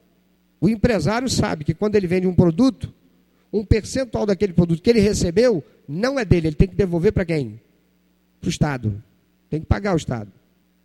[0.60, 2.94] O empresário sabe que quando ele vende um produto,
[3.52, 7.26] um percentual daquele produto que ele recebeu não é dele, ele tem que devolver para
[7.26, 7.60] quem?
[8.40, 9.04] Para o Estado.
[9.50, 10.32] Tem que pagar o Estado.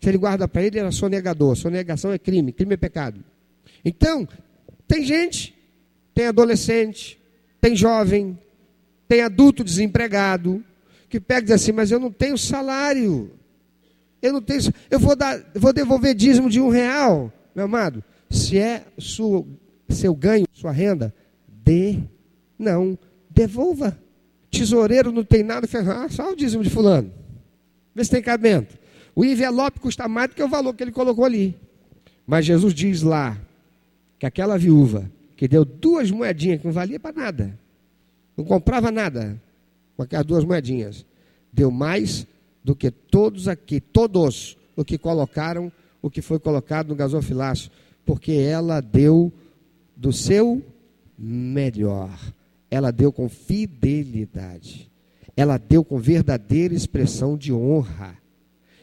[0.01, 1.57] Se ele guarda para ele, ele é sonegador.
[1.57, 3.23] Sonegação é crime, crime é pecado.
[3.85, 4.27] Então,
[4.87, 5.55] tem gente,
[6.15, 7.21] tem adolescente,
[7.61, 8.39] tem jovem,
[9.07, 10.65] tem adulto desempregado,
[11.09, 13.33] que pega e diz assim, mas eu não tenho salário.
[14.23, 14.61] Eu não tenho.
[14.91, 18.05] Eu vou, dar, vou devolver dízimo de um real, meu amado.
[18.29, 19.47] Se é seu,
[19.89, 21.15] seu ganho, sua renda,
[21.49, 21.99] dê.
[22.59, 22.99] Não,
[23.31, 23.97] devolva.
[24.51, 27.11] Tesoureiro não tem nada, ah, só o dízimo de fulano.
[27.95, 28.79] Vê se tem cabimento.
[29.15, 31.57] O envelope custa mais do que o valor que ele colocou ali.
[32.27, 33.39] Mas Jesus diz lá
[34.19, 37.59] que aquela viúva que deu duas moedinhas que não valia para nada,
[38.37, 39.41] não comprava nada
[39.97, 41.07] com aquelas duas moedinhas,
[41.53, 42.27] deu mais
[42.63, 47.71] do que todos aqui, todos o que colocaram, o que foi colocado no gasofilácio,
[48.05, 49.33] porque ela deu
[49.97, 50.63] do seu
[51.19, 52.11] melhor.
[52.71, 54.91] Ela deu com fidelidade.
[55.37, 58.17] Ela deu com verdadeira expressão de honra.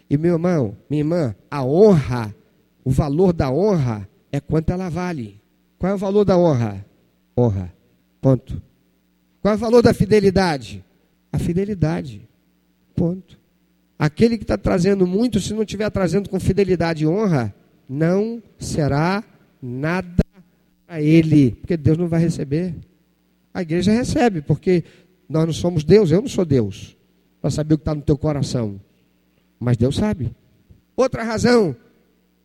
[0.09, 2.35] E meu irmão, minha irmã, a honra,
[2.83, 5.41] o valor da honra é quanto ela vale.
[5.77, 6.85] Qual é o valor da honra?
[7.37, 7.73] Honra.
[8.21, 8.61] Ponto.
[9.41, 10.83] Qual é o valor da fidelidade?
[11.31, 12.27] A fidelidade.
[12.95, 13.36] Ponto.
[13.97, 17.53] Aquele que está trazendo muito, se não estiver trazendo com fidelidade e honra,
[17.89, 19.23] não será
[19.61, 20.23] nada
[20.85, 22.75] para ele, porque Deus não vai receber.
[23.53, 24.83] A igreja recebe, porque
[25.27, 26.95] nós não somos Deus, eu não sou Deus,
[27.41, 28.79] para saber o que está no teu coração.
[29.59, 30.31] Mas Deus sabe.
[30.95, 31.75] Outra razão,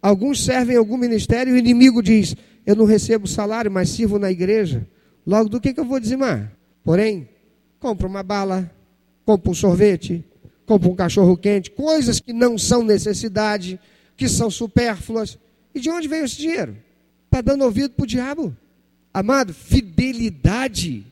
[0.01, 2.35] alguns servem algum ministério e o inimigo diz:
[2.65, 4.87] Eu não recebo salário, mas sirvo na igreja.
[5.27, 6.53] Logo, do que, que eu vou dizimar?
[6.83, 7.29] Porém,
[7.79, 8.71] compra uma bala,
[9.25, 10.25] compra um sorvete,
[10.73, 13.79] compra um cachorro quente, coisas que não são necessidade,
[14.17, 15.39] que são supérfluas.
[15.75, 16.77] E de onde vem esse dinheiro?
[17.27, 18.57] Está dando ouvido para o diabo.
[19.13, 21.05] Amado, fidelidade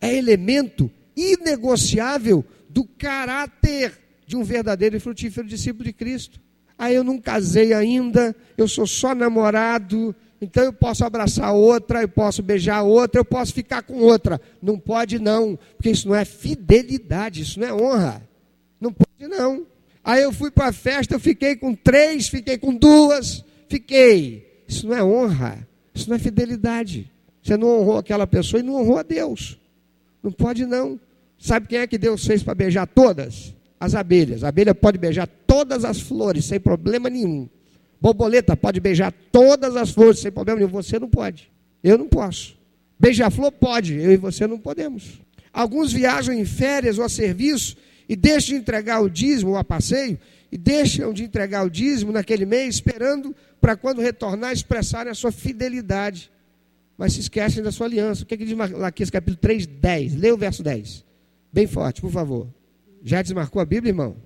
[0.00, 3.92] é elemento inegociável do caráter
[4.26, 6.40] de um verdadeiro e frutífero discípulo de Cristo.
[6.78, 12.08] Ah, eu não casei ainda, eu sou só namorado, então eu posso abraçar outra, eu
[12.08, 14.40] posso beijar outra, eu posso ficar com outra.
[14.62, 18.33] Não pode não, porque isso não é fidelidade, isso não é honra.
[19.20, 19.66] Não.
[20.02, 24.62] Aí eu fui para a festa, eu fiquei com três, fiquei com duas, fiquei.
[24.68, 27.10] Isso não é honra, isso não é fidelidade.
[27.42, 29.58] Você não honrou aquela pessoa e não honrou a Deus.
[30.22, 30.98] Não pode não.
[31.38, 33.54] Sabe quem é que Deus fez para beijar todas?
[33.78, 34.44] As abelhas.
[34.44, 37.48] A abelha pode beijar todas as flores sem problema nenhum.
[38.00, 40.70] Borboleta pode beijar todas as flores sem problema nenhum.
[40.70, 41.50] Você não pode.
[41.82, 42.56] Eu não posso.
[42.98, 45.20] Beija-flor pode, eu e você não podemos.
[45.52, 47.76] Alguns viajam em férias ou a serviço
[48.08, 50.18] e deixam de entregar o dízimo ou a passeio
[50.50, 55.32] e deixam de entregar o dízimo naquele mês, esperando para quando retornar expressarem a sua
[55.32, 56.30] fidelidade
[56.96, 58.22] mas se esquecem da sua aliança.
[58.22, 60.14] O que, é que diz Malaquias capítulo 3, 10?
[60.16, 61.04] Leia o verso 10.
[61.52, 62.48] Bem forte, por favor.
[63.02, 64.16] Já desmarcou a Bíblia, irmão?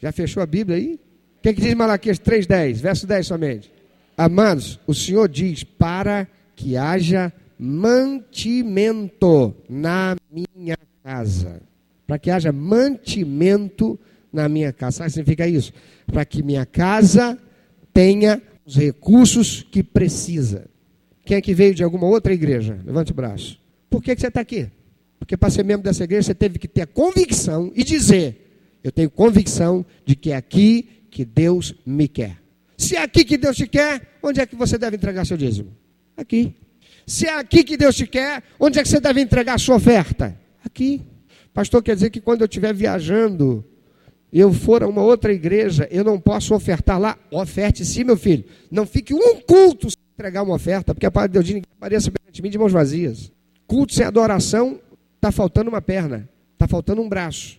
[0.00, 0.94] Já fechou a Bíblia aí?
[1.38, 2.80] O que, é que diz Malaquias 3, 10?
[2.80, 3.72] Verso 10 somente.
[4.16, 11.62] Amados, o Senhor diz: para que haja mantimento na minha casa.
[12.06, 13.98] Para que haja mantimento
[14.32, 14.98] na minha casa.
[14.98, 15.72] Sabe o que significa isso?
[16.06, 17.38] Para que minha casa
[17.92, 20.68] tenha os recursos que precisa.
[21.24, 22.78] Quem é que veio de alguma outra igreja?
[22.84, 23.58] Levante o braço.
[23.90, 24.70] Por que, que você está aqui?
[25.18, 28.92] Porque para ser membro dessa igreja você teve que ter a convicção e dizer: Eu
[28.92, 32.36] tenho convicção de que é aqui que Deus me quer.
[32.76, 35.74] Se é aqui que Deus te quer, onde é que você deve entregar seu dízimo?
[36.16, 36.54] Aqui.
[37.06, 39.76] Se é aqui que Deus te quer, onde é que você deve entregar a sua
[39.76, 40.38] oferta?
[40.64, 41.02] Aqui.
[41.56, 43.64] Pastor, quer dizer que quando eu estiver viajando,
[44.30, 47.16] eu for a uma outra igreja, eu não posso ofertar lá?
[47.30, 48.44] Oferte sim, meu filho.
[48.70, 52.10] Não fique um culto entregar uma oferta, porque a palavra de Deus diz ninguém apareça
[52.10, 53.32] perante mim de mãos vazias.
[53.66, 54.78] Culto sem adoração,
[55.14, 57.58] está faltando uma perna, está faltando um braço,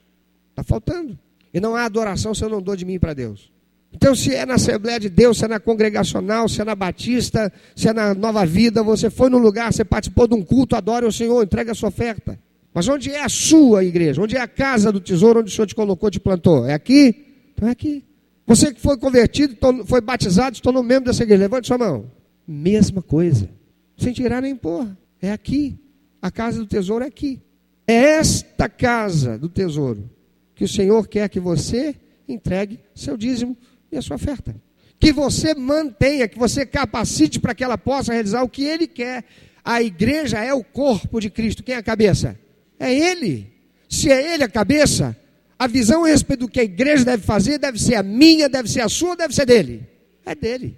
[0.51, 1.17] está faltando.
[1.51, 3.51] E não há adoração se eu não dou de mim para Deus.
[3.91, 7.51] Então, se é na Assembleia de Deus, se é na congregacional, se é na Batista,
[7.75, 11.07] se é na Nova Vida, você foi no lugar, você participou de um culto, adore
[11.07, 12.37] o Senhor, entregue a sua oferta.
[12.73, 14.21] Mas onde é a sua igreja?
[14.21, 16.65] Onde é a casa do tesouro onde o Senhor te colocou, te plantou?
[16.65, 17.25] É aqui?
[17.53, 18.03] Então é aqui.
[18.45, 22.11] Você que foi convertido, foi batizado, se tornou membro dessa igreja, levante sua mão.
[22.47, 23.49] Mesma coisa.
[23.97, 24.87] Sem tirar nem pôr.
[25.21, 25.77] É aqui.
[26.21, 27.41] A casa do tesouro é aqui.
[27.87, 30.09] É esta casa do tesouro
[30.55, 31.95] que o Senhor quer que você
[32.27, 33.55] entregue seu dízimo
[33.91, 34.55] e a sua oferta.
[34.99, 39.23] Que você mantenha, que você capacite para que ela possa realizar o que Ele quer.
[39.63, 41.63] A igreja é o corpo de Cristo.
[41.63, 42.37] Quem é a cabeça?
[42.79, 43.47] É Ele.
[43.89, 45.15] Se é Ele a cabeça,
[45.57, 48.69] a visão a respeito do que a igreja deve fazer deve ser a minha, deve
[48.69, 49.87] ser a sua, deve ser dele.
[50.25, 50.77] É dele.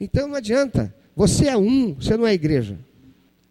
[0.00, 0.94] Então não adianta.
[1.14, 2.78] Você é um, você não é igreja.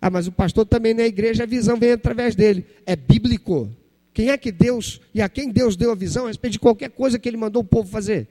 [0.02, 2.66] Ah, mas o pastor também não é igreja, a visão vem através dele.
[2.86, 3.70] É bíblico.
[4.14, 6.90] Quem é que Deus, e a quem Deus deu a visão a respeito de qualquer
[6.92, 8.28] coisa que ele mandou o povo fazer?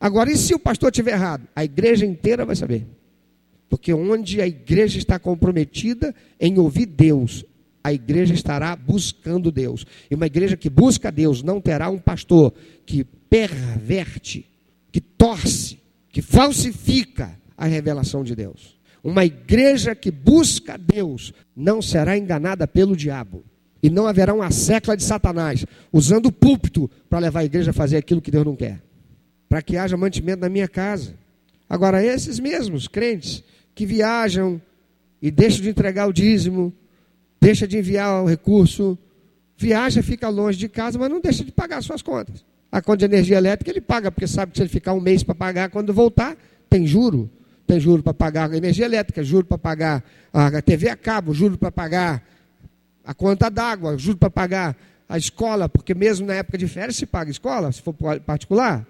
[0.00, 1.46] Agora, e se o pastor estiver errado?
[1.54, 2.86] A igreja inteira vai saber.
[3.68, 7.44] Porque onde a igreja está comprometida em ouvir Deus,
[7.86, 9.86] a igreja estará buscando Deus.
[10.10, 12.52] E uma igreja que busca Deus não terá um pastor
[12.84, 14.44] que perverte
[14.90, 15.78] que torce,
[16.10, 18.76] que falsifica a revelação de Deus.
[19.04, 23.44] Uma igreja que busca Deus não será enganada pelo diabo.
[23.80, 27.74] E não haverá uma secla de Satanás usando o púlpito para levar a igreja a
[27.74, 28.82] fazer aquilo que Deus não quer.
[29.48, 31.14] Para que haja mantimento na minha casa.
[31.70, 33.44] Agora, esses mesmos crentes
[33.76, 34.60] que viajam
[35.22, 36.74] e deixam de entregar o dízimo,
[37.46, 38.98] deixa de enviar o recurso,
[39.56, 42.44] viaja, fica longe de casa, mas não deixa de pagar suas contas.
[42.72, 45.22] A conta de energia elétrica ele paga, porque sabe que se ele ficar um mês
[45.22, 46.36] para pagar, quando voltar,
[46.68, 47.30] tem juro.
[47.64, 51.56] Tem juro para pagar a energia elétrica, juro para pagar a TV a cabo, juro
[51.56, 52.20] para pagar
[53.04, 54.76] a conta d'água, juro para pagar
[55.08, 57.94] a escola, porque mesmo na época de férias se paga escola, se for
[58.26, 58.84] particular.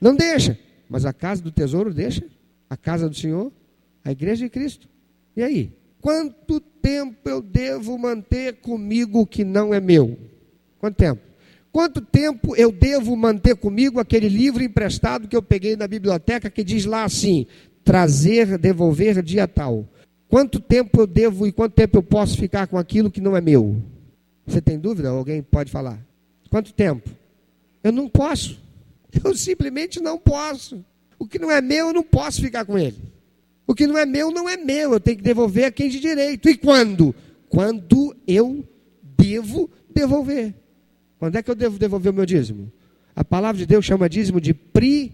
[0.00, 0.58] Não deixa.
[0.88, 2.24] Mas a casa do tesouro deixa.
[2.68, 3.52] A casa do Senhor,
[4.04, 4.88] a igreja de Cristo.
[5.36, 5.79] E aí?
[6.00, 10.18] Quanto tempo eu devo manter comigo o que não é meu?
[10.78, 11.20] Quanto tempo?
[11.72, 16.64] Quanto tempo eu devo manter comigo aquele livro emprestado que eu peguei na biblioteca que
[16.64, 17.46] diz lá assim:
[17.84, 19.86] trazer, devolver dia tal?
[20.28, 23.40] Quanto tempo eu devo e quanto tempo eu posso ficar com aquilo que não é
[23.40, 23.82] meu?
[24.46, 25.10] Você tem dúvida?
[25.10, 26.00] Alguém pode falar?
[26.48, 27.10] Quanto tempo?
[27.82, 28.60] Eu não posso.
[29.24, 30.84] Eu simplesmente não posso.
[31.18, 32.96] O que não é meu, eu não posso ficar com ele.
[33.70, 34.94] O que não é meu, não é meu.
[34.94, 36.50] Eu tenho que devolver a quem de direito.
[36.50, 37.14] E quando?
[37.48, 38.68] Quando eu
[39.00, 40.56] devo devolver.
[41.20, 42.72] Quando é que eu devo devolver o meu dízimo?
[43.14, 45.12] A palavra de Deus chama dízimo de primícias.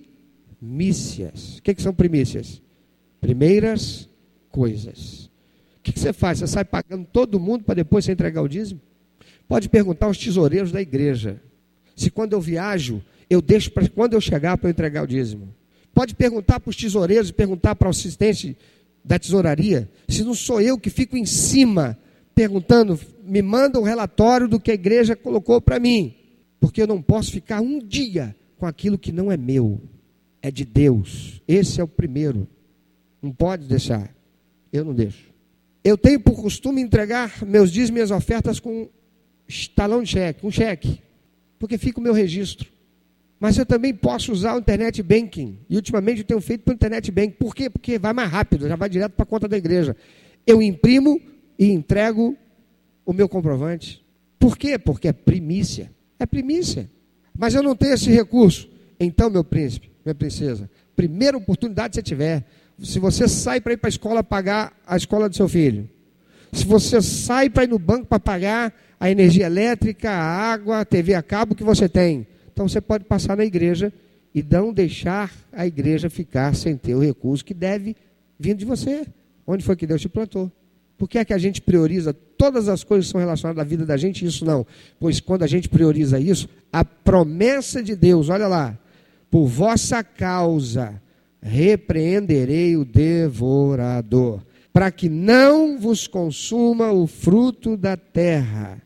[1.58, 2.62] O que, que são primícias?
[3.20, 4.08] Primeiras
[4.48, 5.26] coisas.
[5.78, 6.38] O que, que você faz?
[6.38, 8.80] Você sai pagando todo mundo para depois você entregar o dízimo?
[9.46, 11.42] Pode perguntar aos tesoureiros da igreja.
[11.94, 15.54] Se quando eu viajo, eu deixo para quando eu chegar para eu entregar o dízimo.
[15.96, 18.54] Pode perguntar para os tesoureiros, perguntar para o assistente
[19.02, 21.98] da tesouraria, se não sou eu que fico em cima
[22.34, 26.14] perguntando, me manda um relatório do que a igreja colocou para mim,
[26.60, 29.80] porque eu não posso ficar um dia com aquilo que não é meu,
[30.42, 31.40] é de Deus.
[31.48, 32.46] Esse é o primeiro.
[33.22, 34.14] Não pode deixar.
[34.70, 35.30] Eu não deixo.
[35.82, 38.86] Eu tenho por costume entregar meus dias, minhas ofertas com
[39.74, 41.00] talão de cheque, um cheque,
[41.58, 42.75] porque fica o meu registro.
[43.38, 45.58] Mas eu também posso usar o internet banking.
[45.68, 47.36] E ultimamente eu tenho feito pelo internet banking.
[47.38, 47.68] Por quê?
[47.68, 49.94] Porque vai mais rápido, já vai direto para a conta da igreja.
[50.46, 51.20] Eu imprimo
[51.58, 52.36] e entrego
[53.04, 54.04] o meu comprovante.
[54.38, 54.78] Por quê?
[54.78, 55.90] Porque é primícia.
[56.18, 56.90] É primícia.
[57.38, 58.68] Mas eu não tenho esse recurso.
[58.98, 62.44] Então, meu príncipe, minha princesa, primeira oportunidade que você tiver,
[62.82, 65.88] se você sai para ir para a escola pagar a escola do seu filho,
[66.52, 70.84] se você sai para ir no banco para pagar a energia elétrica, a água, a
[70.84, 72.26] TV a cabo que você tem,
[72.56, 73.92] então você pode passar na igreja
[74.34, 77.94] e não deixar a igreja ficar sem ter o recurso que deve
[78.38, 79.06] vir de você.
[79.46, 80.50] Onde foi que Deus te plantou?
[80.96, 83.84] Por que é que a gente prioriza todas as coisas que são relacionadas à vida
[83.84, 84.66] da gente isso não?
[84.98, 88.78] Pois quando a gente prioriza isso, a promessa de Deus, olha lá,
[89.30, 90.98] por vossa causa
[91.42, 94.40] repreenderei o devorador,
[94.72, 98.80] para que não vos consuma o fruto da terra.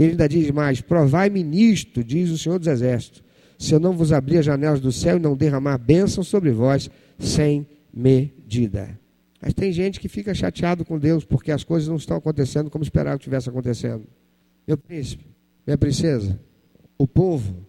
[0.00, 3.22] Ele ainda diz mais: Provai-me nisto, diz o Senhor dos Exércitos,
[3.58, 6.88] se eu não vos abrir as janelas do céu e não derramar bênção sobre vós
[7.18, 8.98] sem medida.
[9.42, 12.82] Mas tem gente que fica chateado com Deus porque as coisas não estão acontecendo como
[12.82, 14.04] esperava que estivesse acontecendo.
[14.66, 15.24] Meu príncipe,
[15.66, 16.40] minha princesa,
[16.96, 17.66] o povo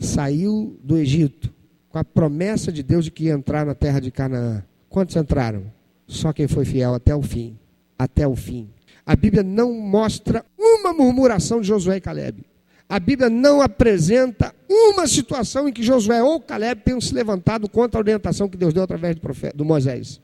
[0.00, 1.52] saiu do Egito
[1.90, 4.64] com a promessa de Deus de que ia entrar na terra de Canaã.
[4.88, 5.64] Quantos entraram?
[6.08, 7.56] Só quem foi fiel até o fim.
[7.96, 8.68] Até o fim.
[9.08, 12.44] A Bíblia não mostra uma murmuração de Josué e Caleb.
[12.86, 17.98] A Bíblia não apresenta uma situação em que Josué ou Caleb tenham se levantado contra
[17.98, 20.20] a orientação que Deus deu através do, profeta, do Moisés.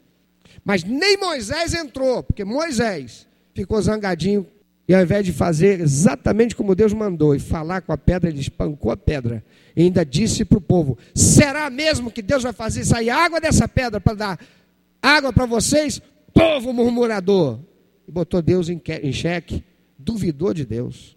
[0.62, 4.47] Mas nem Moisés entrou, porque Moisés ficou zangadinho
[4.87, 8.41] e ao invés de fazer exatamente como Deus mandou e falar com a pedra, ele
[8.41, 9.43] espancou a pedra
[9.74, 13.66] e ainda disse para o povo: Será mesmo que Deus vai fazer sair água dessa
[13.66, 14.39] pedra para dar
[15.01, 16.03] água para vocês?
[16.35, 17.61] Povo murmurador
[18.07, 18.81] e botou Deus em,
[19.13, 19.65] xeque,
[19.99, 21.17] duvidou de Deus.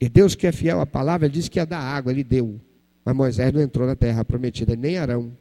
[0.00, 2.60] E Deus que é fiel à palavra, ele disse que ia dar água, ele deu.
[3.04, 5.36] Mas Moisés não entrou na terra prometida, nem Arão.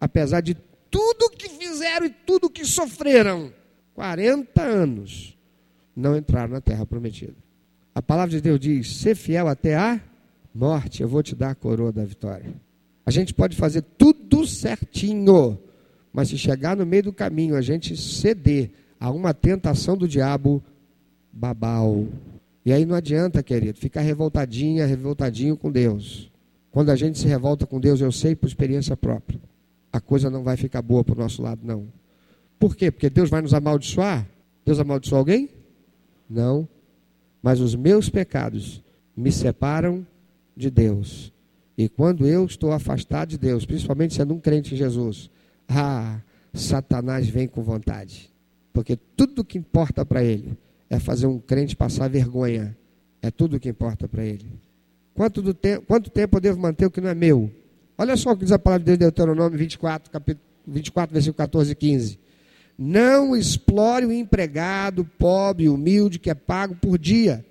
[0.00, 0.56] Apesar de
[0.90, 3.52] tudo que fizeram e tudo que sofreram,
[3.94, 5.36] 40 anos,
[5.94, 7.34] não entraram na terra prometida.
[7.94, 10.00] A palavra de Deus diz: ser fiel até a
[10.54, 12.52] morte, eu vou te dar a coroa da vitória.
[13.04, 15.58] A gente pode fazer tudo certinho,
[16.12, 20.62] mas se chegar no meio do caminho, a gente ceder a uma tentação do diabo
[21.32, 22.06] babau.
[22.64, 26.30] E aí não adianta, querido, ficar revoltadinha, revoltadinho com Deus.
[26.70, 29.40] Quando a gente se revolta com Deus, eu sei por experiência própria,
[29.92, 31.86] a coisa não vai ficar boa para o nosso lado, não.
[32.58, 32.90] Por quê?
[32.90, 34.26] Porque Deus vai nos amaldiçoar?
[34.64, 35.48] Deus amaldiçoou alguém?
[36.28, 36.68] Não.
[37.42, 38.82] Mas os meus pecados
[39.16, 40.06] me separam
[40.56, 41.32] de Deus.
[41.78, 45.30] E quando eu estou afastado de Deus, principalmente sendo um crente em Jesus,
[45.68, 46.20] ah,
[46.52, 48.30] Satanás vem com vontade.
[48.76, 50.54] Porque tudo que importa para ele
[50.90, 52.76] é fazer um crente passar vergonha.
[53.22, 54.44] É tudo que importa para ele.
[55.14, 57.50] Quanto, te quanto tempo eu devo manter o que não é meu?
[57.96, 61.38] Olha só o que diz a palavra de Deus em Deuteronômio 24, capítulo 24, versículo
[61.38, 62.18] 14 e 15.
[62.76, 67.42] Não explore o empregado pobre, humilde, que é pago por dia,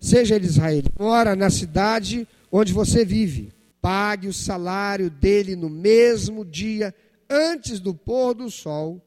[0.00, 3.52] seja ele israelita, mora na cidade onde você vive.
[3.80, 6.92] Pague o salário dele no mesmo dia,
[7.30, 9.00] antes do pôr do sol,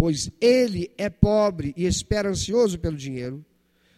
[0.00, 3.44] pois ele é pobre e espera ansioso pelo dinheiro.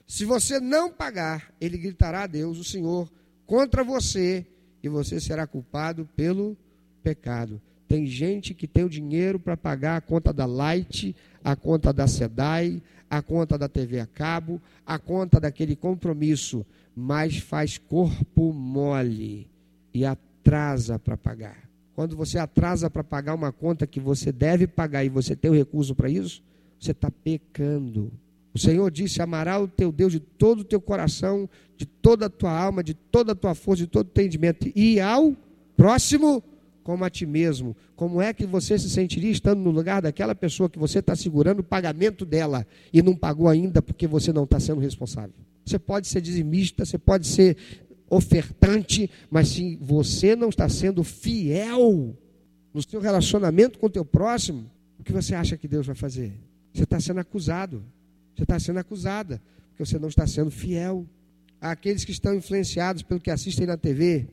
[0.04, 3.08] Se você não pagar, ele gritará a Deus, o Senhor,
[3.46, 4.44] contra você,
[4.82, 6.56] e você será culpado pelo
[7.04, 7.62] pecado.
[7.86, 12.08] Tem gente que tem o dinheiro para pagar a conta da Light, a conta da
[12.08, 19.48] SEDAI, a conta da TV a cabo, a conta daquele compromisso, mas faz corpo mole
[19.94, 21.71] e atrasa para pagar.
[21.94, 25.54] Quando você atrasa para pagar uma conta que você deve pagar e você tem o
[25.54, 26.42] recurso para isso,
[26.78, 28.10] você está pecando.
[28.54, 32.30] O Senhor disse: Amará o teu Deus de todo o teu coração, de toda a
[32.30, 35.36] tua alma, de toda a tua força, de todo o entendimento, e ao
[35.76, 36.42] próximo
[36.82, 37.76] como a ti mesmo.
[37.94, 41.60] Como é que você se sentiria estando no lugar daquela pessoa que você está segurando
[41.60, 45.34] o pagamento dela e não pagou ainda porque você não está sendo responsável?
[45.64, 47.56] Você pode ser dizimista, você pode ser
[48.14, 52.14] ofertante, mas se você não está sendo fiel
[52.74, 56.38] no seu relacionamento com o teu próximo, o que você acha que Deus vai fazer?
[56.74, 57.82] Você está sendo acusado.
[58.36, 59.40] Você está sendo acusada,
[59.70, 61.06] porque você não está sendo fiel.
[61.58, 64.28] Aqueles que estão influenciados pelo que assistem na TV,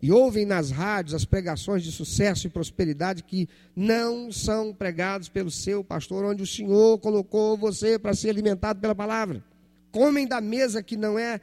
[0.00, 3.46] e ouvem nas rádios as pregações de sucesso e prosperidade que
[3.76, 8.94] não são pregados pelo seu pastor, onde o Senhor colocou você para ser alimentado pela
[8.94, 9.44] palavra.
[9.92, 11.38] Comem da mesa que não é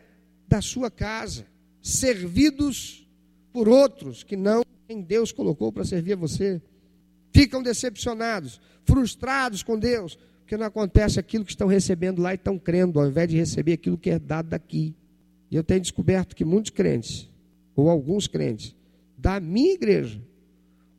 [0.47, 1.45] da sua casa,
[1.87, 3.07] servidos
[3.51, 6.61] por outros que não em Deus colocou para servir a você.
[7.33, 12.57] Ficam decepcionados, frustrados com Deus, porque não acontece aquilo que estão recebendo lá e estão
[12.57, 14.95] crendo, ao invés de receber aquilo que é dado daqui.
[15.49, 17.29] E eu tenho descoberto que muitos crentes
[17.75, 18.75] ou alguns crentes
[19.17, 20.21] da minha igreja,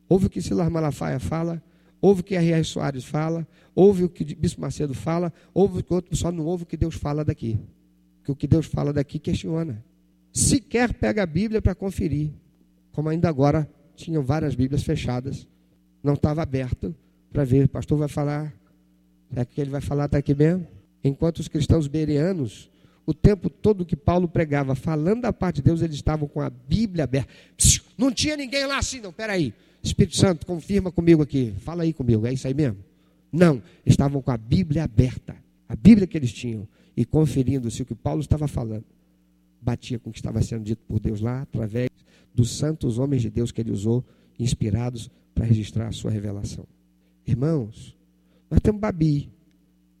[0.07, 1.61] ouve o que Silas Malafaia fala,
[2.01, 2.63] ouve o que R.R.
[2.63, 6.63] Soares fala, ouve o que Bispo Macedo fala, ouve o que outro só não ouve
[6.63, 7.59] o que Deus fala daqui.
[8.23, 9.83] Que o que Deus fala daqui questiona.
[10.31, 12.31] Sequer pega a Bíblia para conferir.
[12.91, 15.47] Como ainda agora tinham várias Bíblias fechadas,
[16.03, 16.95] não estava aberto
[17.31, 17.65] para ver.
[17.65, 18.53] O pastor vai falar,
[19.35, 20.67] é que ele vai falar está aqui mesmo?
[21.03, 22.69] Enquanto os cristãos bereanos
[23.09, 26.49] o tempo todo que Paulo pregava, falando da parte de Deus, eles estavam com a
[26.51, 27.33] Bíblia aberta.
[27.97, 29.11] Não tinha ninguém lá assim, não.
[29.11, 29.51] Peraí.
[29.81, 31.51] Espírito Santo, confirma comigo aqui.
[31.61, 32.27] Fala aí comigo.
[32.27, 32.77] É isso aí mesmo?
[33.31, 33.63] Não.
[33.83, 35.35] Estavam com a Bíblia aberta.
[35.67, 36.67] A Bíblia que eles tinham.
[36.95, 38.85] E conferindo se o que Paulo estava falando
[39.61, 41.89] batia com o que estava sendo dito por Deus lá, através
[42.33, 44.05] dos santos homens de Deus que ele usou,
[44.37, 46.65] inspirados para registrar a sua revelação.
[47.25, 47.95] Irmãos,
[48.49, 49.29] nós temos Babi,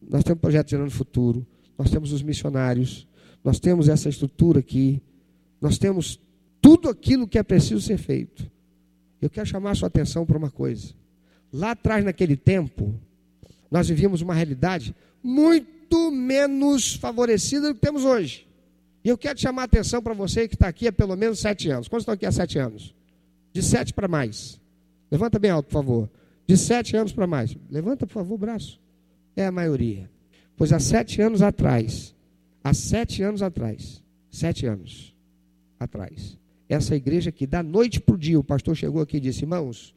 [0.01, 1.45] nós temos Projeto Gerando Futuro,
[1.77, 3.07] nós temos os missionários,
[3.43, 5.01] nós temos essa estrutura aqui,
[5.61, 6.19] nós temos
[6.61, 8.49] tudo aquilo que é preciso ser feito.
[9.21, 10.93] Eu quero chamar a sua atenção para uma coisa.
[11.51, 12.95] Lá atrás, naquele tempo,
[13.69, 18.48] nós vivíamos uma realidade muito menos favorecida do que temos hoje.
[19.09, 21.67] E eu quero chamar a atenção para você que está aqui há pelo menos sete
[21.67, 21.87] anos.
[21.87, 22.93] Quantos estão aqui há sete anos?
[23.51, 24.61] De sete para mais.
[25.09, 26.09] Levanta bem alto, por favor.
[26.45, 27.57] De sete anos para mais.
[27.71, 28.79] Levanta, por favor, o braço.
[29.35, 30.07] É a maioria.
[30.55, 32.13] Pois há sete anos atrás,
[32.63, 35.15] há sete anos atrás, sete anos
[35.79, 36.37] atrás,
[36.69, 39.95] essa igreja aqui, da noite para o dia, o pastor chegou aqui e disse: Irmãos,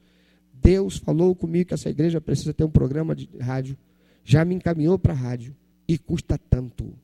[0.54, 3.76] Deus falou comigo que essa igreja precisa ter um programa de rádio,
[4.24, 5.54] já me encaminhou para a rádio
[5.86, 6.94] e custa tanto.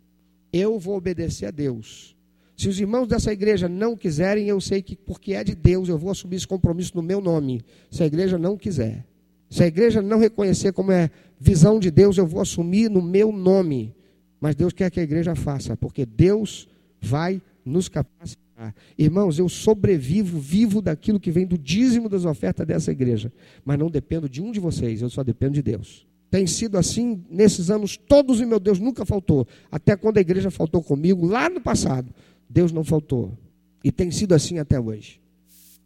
[0.52, 2.16] Eu vou obedecer a Deus.
[2.56, 5.96] Se os irmãos dessa igreja não quiserem, eu sei que porque é de Deus, eu
[5.96, 7.62] vou assumir esse compromisso no meu nome.
[7.90, 9.06] Se a igreja não quiser,
[9.48, 13.30] se a igreja não reconhecer como é visão de Deus, eu vou assumir no meu
[13.30, 13.94] nome.
[14.40, 16.68] Mas Deus quer que a igreja faça, porque Deus
[17.00, 18.74] vai nos capacitar.
[18.98, 23.32] Irmãos, eu sobrevivo, vivo daquilo que vem do dízimo das ofertas dessa igreja.
[23.64, 26.06] Mas não dependo de um de vocês, eu só dependo de Deus.
[26.30, 29.46] Tem sido assim nesses anos todos, e meu Deus nunca faltou.
[29.70, 32.12] Até quando a igreja faltou comigo, lá no passado,
[32.48, 33.36] Deus não faltou.
[33.82, 35.20] E tem sido assim até hoje.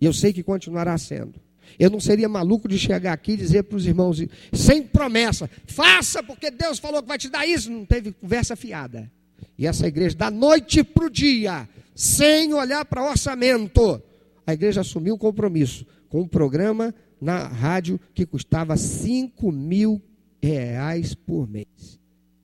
[0.00, 1.34] E eu sei que continuará sendo.
[1.78, 4.20] Eu não seria maluco de chegar aqui e dizer para os irmãos,
[4.52, 7.70] sem promessa, faça porque Deus falou que vai te dar isso.
[7.70, 9.10] Não teve conversa fiada.
[9.56, 14.02] E essa igreja, da noite para o dia, sem olhar para orçamento,
[14.46, 20.02] a igreja assumiu um compromisso com um programa na rádio que custava 5 mil
[20.42, 22.00] reais por mês.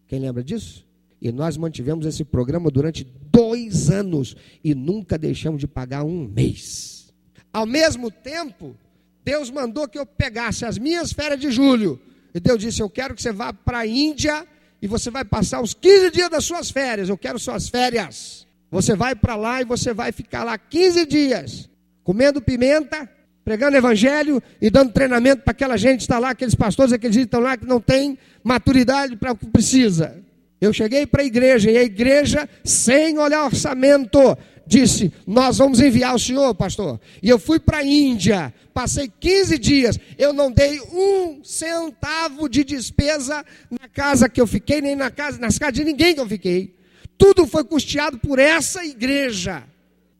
[0.07, 0.86] Quem lembra disso?
[1.20, 7.12] E nós mantivemos esse programa durante dois anos e nunca deixamos de pagar um mês.
[7.53, 8.76] Ao mesmo tempo,
[9.24, 12.01] Deus mandou que eu pegasse as minhas férias de julho.
[12.32, 14.46] E Deus disse: Eu quero que você vá para a Índia
[14.80, 17.09] e você vai passar os 15 dias das suas férias.
[17.09, 18.46] Eu quero suas férias.
[18.70, 21.70] Você vai para lá e você vai ficar lá 15 dias,
[22.05, 23.11] comendo pimenta,
[23.49, 27.40] pregando evangelho e dando treinamento para aquela gente que está lá, aqueles pastores que estão
[27.40, 30.22] lá que não tem maturidade para o que precisa.
[30.61, 34.36] Eu cheguei para a igreja e a igreja, sem olhar orçamento,
[34.66, 37.01] disse: Nós vamos enviar o senhor, pastor.
[37.22, 42.62] E eu fui para a Índia, passei 15 dias, eu não dei um centavo de
[42.62, 46.28] despesa na casa que eu fiquei, nem na casa, nas casas de ninguém que eu
[46.28, 46.74] fiquei.
[47.16, 49.64] Tudo foi custeado por essa igreja.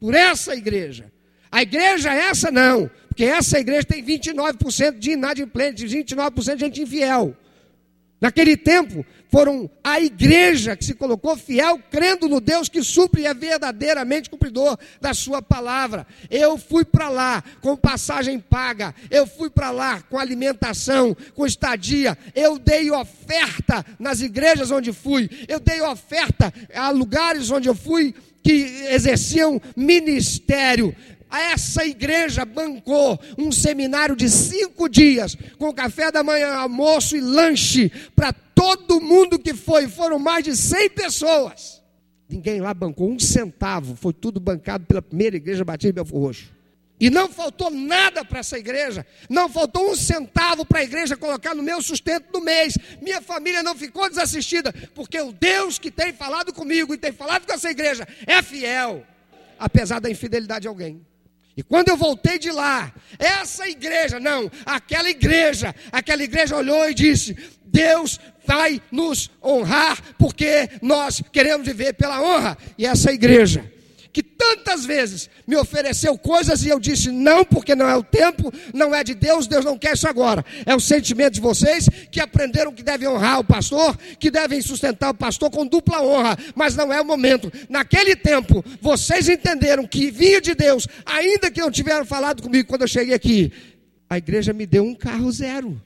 [0.01, 1.13] Por essa igreja.
[1.51, 7.37] A igreja essa não, porque essa igreja tem 29% de inadimplente, 29% de gente infiel.
[8.21, 13.27] Naquele tempo, foram a igreja que se colocou fiel, crendo no Deus que supre e
[13.27, 16.07] é verdadeiramente cumpridor da sua palavra.
[16.31, 22.17] Eu fui para lá com passagem paga, eu fui para lá com alimentação, com estadia,
[22.37, 28.15] eu dei oferta nas igrejas onde fui, eu dei oferta a lugares onde eu fui
[28.45, 30.95] que exerciam ministério
[31.31, 37.91] essa igreja bancou um seminário de cinco dias, com café da manhã, almoço e lanche,
[38.15, 39.89] para todo mundo que foi.
[39.89, 41.83] Foram mais de 100 pessoas.
[42.29, 46.59] Ninguém lá bancou um centavo, foi tudo bancado pela primeira igreja Batista de Belfor Roxo.
[47.01, 51.55] E não faltou nada para essa igreja, não faltou um centavo para a igreja colocar
[51.55, 52.77] no meu sustento do mês.
[53.01, 57.47] Minha família não ficou desassistida, porque o Deus que tem falado comigo e tem falado
[57.47, 59.07] com essa igreja é fiel,
[59.59, 61.07] apesar da infidelidade de alguém.
[61.59, 66.95] E quando eu voltei de lá, essa igreja, não, aquela igreja, aquela igreja olhou e
[66.95, 72.57] disse: Deus vai nos honrar porque nós queremos viver pela honra.
[72.79, 73.69] E essa igreja
[74.13, 78.53] que tantas vezes me ofereceu coisas e eu disse não, porque não é o tempo,
[78.73, 80.45] não é de Deus, Deus não quer isso agora.
[80.65, 85.11] É o sentimento de vocês que aprenderam que devem honrar o pastor, que devem sustentar
[85.11, 87.53] o pastor com dupla honra, mas não é o momento.
[87.69, 92.83] Naquele tempo, vocês entenderam que vinha de Deus, ainda que não tiveram falado comigo quando
[92.83, 93.53] eu cheguei aqui.
[94.09, 95.81] A igreja me deu um carro zero.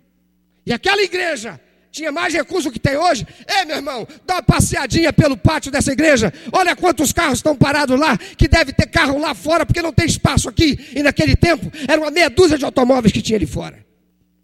[0.65, 1.61] E aquela igreja
[1.93, 3.27] tinha mais recurso que tem hoje.
[3.47, 6.33] Ei, meu irmão, dá uma passeadinha pelo pátio dessa igreja.
[6.51, 10.07] Olha quantos carros estão parados lá, que deve ter carro lá fora, porque não tem
[10.07, 10.79] espaço aqui.
[10.97, 13.85] E naquele tempo, era uma meia dúzia de automóveis que tinha ali fora.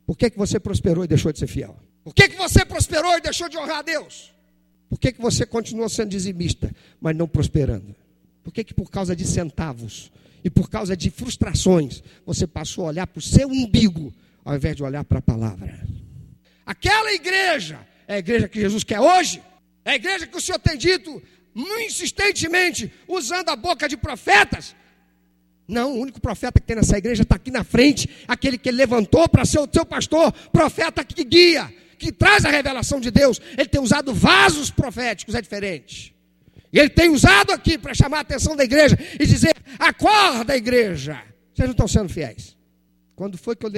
[0.06, 1.76] Por que, que você prosperou e deixou de ser fiel?
[2.04, 4.32] Por que, que você prosperou e deixou de honrar a Deus?
[4.88, 6.70] Por que, que você continuou sendo dizimista,
[7.00, 7.94] mas não prosperando?
[8.44, 10.10] Por que, que por causa de centavos
[10.44, 14.12] e por causa de frustrações, você passou a olhar para o seu umbigo,
[14.44, 15.78] ao invés de olhar para a palavra?
[16.68, 19.42] Aquela igreja é a igreja que Jesus quer hoje,
[19.86, 21.22] é a igreja que o Senhor tem dito
[21.56, 24.76] insistentemente, usando a boca de profetas.
[25.66, 29.26] Não, o único profeta que tem nessa igreja está aqui na frente, aquele que levantou
[29.30, 33.40] para ser o seu pastor, profeta que guia, que traz a revelação de Deus.
[33.56, 36.14] Ele tem usado vasos proféticos, é diferente.
[36.70, 41.22] E ele tem usado aqui para chamar a atenção da igreja e dizer: acorda, igreja.
[41.54, 42.54] Vocês não estão sendo fiéis.
[43.16, 43.70] Quando foi que eu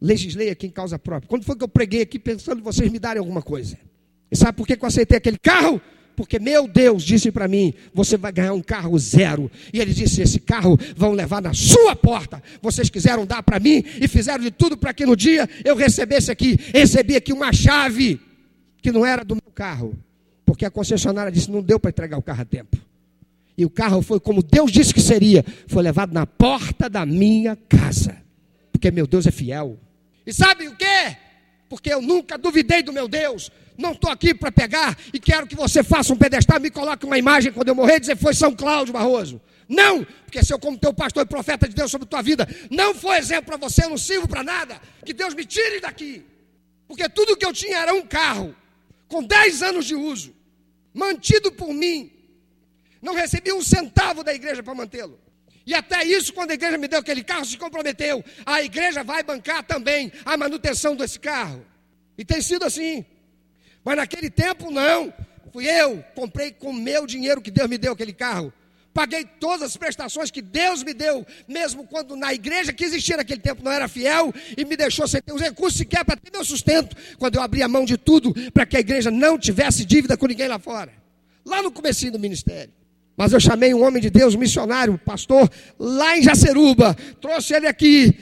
[0.00, 1.28] legislei aqui em causa própria?
[1.28, 3.78] Quando foi que eu preguei aqui pensando em vocês me darem alguma coisa?
[4.30, 5.80] E sabe por que eu aceitei aquele carro?
[6.18, 9.48] Porque meu Deus disse para mim: você vai ganhar um carro zero.
[9.72, 12.42] E ele disse: esse carro vão levar na sua porta.
[12.60, 16.28] Vocês quiseram dar para mim e fizeram de tudo para que no dia eu recebesse
[16.28, 16.58] aqui.
[16.74, 18.20] Recebi aqui uma chave
[18.82, 19.96] que não era do meu carro.
[20.44, 22.76] Porque a concessionária disse: não deu para entregar o carro a tempo.
[23.56, 27.56] E o carro foi como Deus disse que seria: foi levado na porta da minha
[27.68, 28.16] casa.
[28.72, 29.78] Porque meu Deus é fiel.
[30.28, 31.16] E sabe o que?
[31.70, 33.50] Porque eu nunca duvidei do meu Deus.
[33.78, 37.16] Não estou aqui para pegar e quero que você faça um pedestal, me coloque uma
[37.16, 39.40] imagem quando eu morrer e dizer foi São Cláudio Barroso.
[39.66, 42.94] Não, porque se eu, como teu pastor e profeta de Deus sobre tua vida, não
[42.94, 44.78] foi exemplo para você, eu não sirvo para nada.
[45.02, 46.26] Que Deus me tire daqui.
[46.86, 48.54] Porque tudo que eu tinha era um carro,
[49.08, 50.36] com 10 anos de uso,
[50.92, 52.12] mantido por mim.
[53.00, 55.18] Não recebi um centavo da igreja para mantê-lo.
[55.68, 58.24] E até isso, quando a igreja me deu aquele carro, se comprometeu.
[58.46, 61.62] A igreja vai bancar também a manutenção desse carro.
[62.16, 63.04] E tem sido assim.
[63.84, 65.12] Mas naquele tempo, não.
[65.52, 68.50] Fui eu, comprei com o meu dinheiro que Deus me deu aquele carro.
[68.94, 73.40] Paguei todas as prestações que Deus me deu, mesmo quando na igreja que existia naquele
[73.42, 76.46] tempo não era fiel e me deixou sem ter os recursos sequer para ter meu
[76.46, 80.16] sustento, quando eu abri a mão de tudo para que a igreja não tivesse dívida
[80.16, 80.94] com ninguém lá fora.
[81.44, 82.77] Lá no começo do ministério.
[83.18, 86.96] Mas eu chamei um homem de Deus, um missionário, um pastor, lá em Jaceruba.
[87.20, 88.16] Trouxe ele aqui,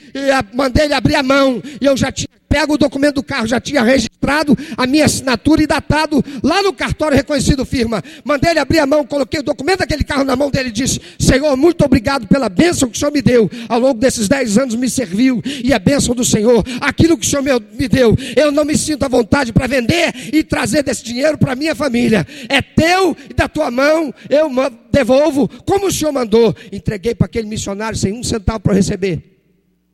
[0.55, 1.61] mandei ele abrir a mão.
[1.79, 2.27] E eu já tinha
[2.57, 6.73] pego o documento do carro, já tinha registrado a minha assinatura e datado lá no
[6.73, 8.03] cartório reconhecido firma.
[8.23, 10.99] Mandei ele abrir a mão, coloquei o documento daquele carro na mão dele e disse:
[11.19, 13.47] Senhor, muito obrigado pela bênção que o Senhor me deu.
[13.69, 17.29] Ao longo desses dez anos me serviu e a bênção do Senhor, aquilo que o
[17.29, 21.37] Senhor me deu, eu não me sinto à vontade para vender e trazer desse dinheiro
[21.37, 22.25] para minha família.
[22.49, 24.49] É teu e da tua mão, eu
[24.91, 26.55] devolvo como o Senhor mandou.
[26.71, 29.21] Entreguei para aquele missionário sem um centavo para receber.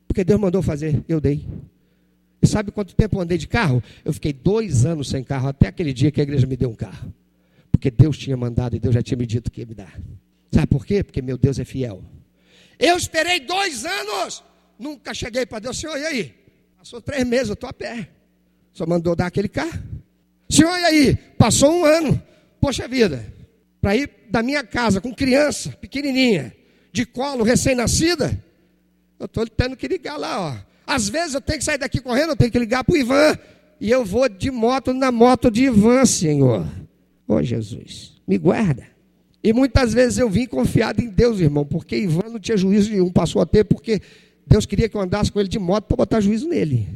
[0.08, 1.44] Porque Deus mandou fazer, eu dei.
[2.44, 3.82] E sabe quanto tempo eu andei de carro?
[4.04, 6.76] Eu fiquei dois anos sem carro, até aquele dia que a igreja me deu um
[6.76, 7.14] carro.
[7.72, 9.98] Porque Deus tinha mandado e Deus já tinha me dito que ia me dar.
[10.52, 11.06] Sabe por quê?
[11.06, 12.04] Porque meu Deus é fiel.
[12.78, 14.44] Eu esperei dois anos,
[14.78, 16.36] nunca cheguei para Deus, Senhor, e aí?
[16.78, 18.10] Passou três meses, eu estou a pé.
[18.74, 19.82] Só mandou dar aquele carro.
[20.50, 21.16] Senhor, e aí?
[21.16, 22.22] Passou um ano.
[22.60, 23.26] Poxa vida,
[23.80, 26.54] para ir da minha casa com criança pequenininha,
[26.92, 28.38] de colo, recém-nascida,
[29.18, 30.73] eu estou tendo que ligar lá, ó.
[30.86, 33.38] Às vezes eu tenho que sair daqui correndo, eu tenho que ligar para o Ivan.
[33.80, 36.66] E eu vou de moto na moto de Ivan, Senhor.
[37.28, 38.88] Ô oh, Jesus, me guarda.
[39.44, 43.12] E muitas vezes eu vim confiado em Deus, irmão, porque Ivan não tinha juízo nenhum,
[43.12, 44.02] passou a ter, porque
[44.48, 46.88] Deus queria que eu andasse com ele de moto para botar juízo nele.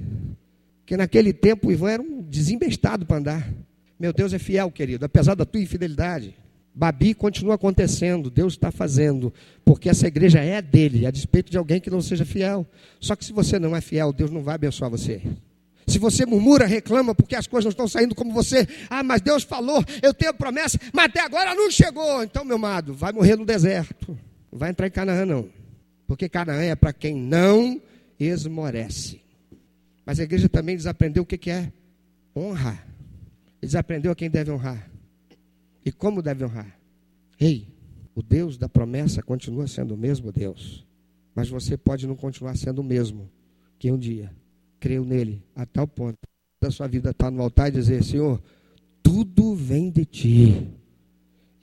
[0.79, 3.53] Porque naquele tempo o Ivan era um desembestado para andar.
[3.99, 6.35] Meu Deus é fiel, querido, apesar da tua infidelidade.
[6.77, 9.33] Babi continua acontecendo, Deus está fazendo,
[9.65, 12.67] porque essa igreja é dele, a despeito de alguém que não seja fiel.
[12.99, 15.19] Só que se você não é fiel, Deus não vai abençoar você.
[15.87, 19.41] Se você murmura, reclama porque as coisas não estão saindo como você, ah, mas Deus
[19.41, 22.21] falou, eu tenho promessa, mas até agora não chegou.
[22.21, 24.15] Então, meu amado, vai morrer no deserto.
[24.51, 25.49] Não vai entrar em Canaã, não.
[26.05, 27.81] Porque Canaã é para quem não
[28.19, 29.19] esmorece.
[30.05, 31.71] Mas a igreja também desaprendeu o que é
[32.35, 32.77] honra.
[33.59, 34.87] Desaprendeu a quem deve honrar.
[35.87, 36.77] E como deve honrar?
[37.39, 37.65] Ei,
[38.13, 40.85] o Deus da promessa continua sendo o mesmo Deus.
[41.33, 43.31] Mas você pode não continuar sendo o mesmo
[43.79, 44.29] que um dia
[44.81, 46.17] creu nele a tal ponto
[46.59, 48.43] da sua vida estar no altar e dizer: Senhor,
[49.01, 50.67] tudo vem de ti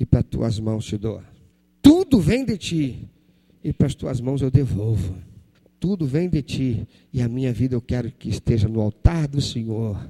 [0.01, 1.23] e para tuas mãos te dou.
[1.83, 3.07] Tudo vem de ti
[3.63, 5.19] e para as tuas mãos eu devolvo.
[5.79, 9.43] Tudo vem de ti e a minha vida eu quero que esteja no altar do
[9.43, 10.09] Senhor,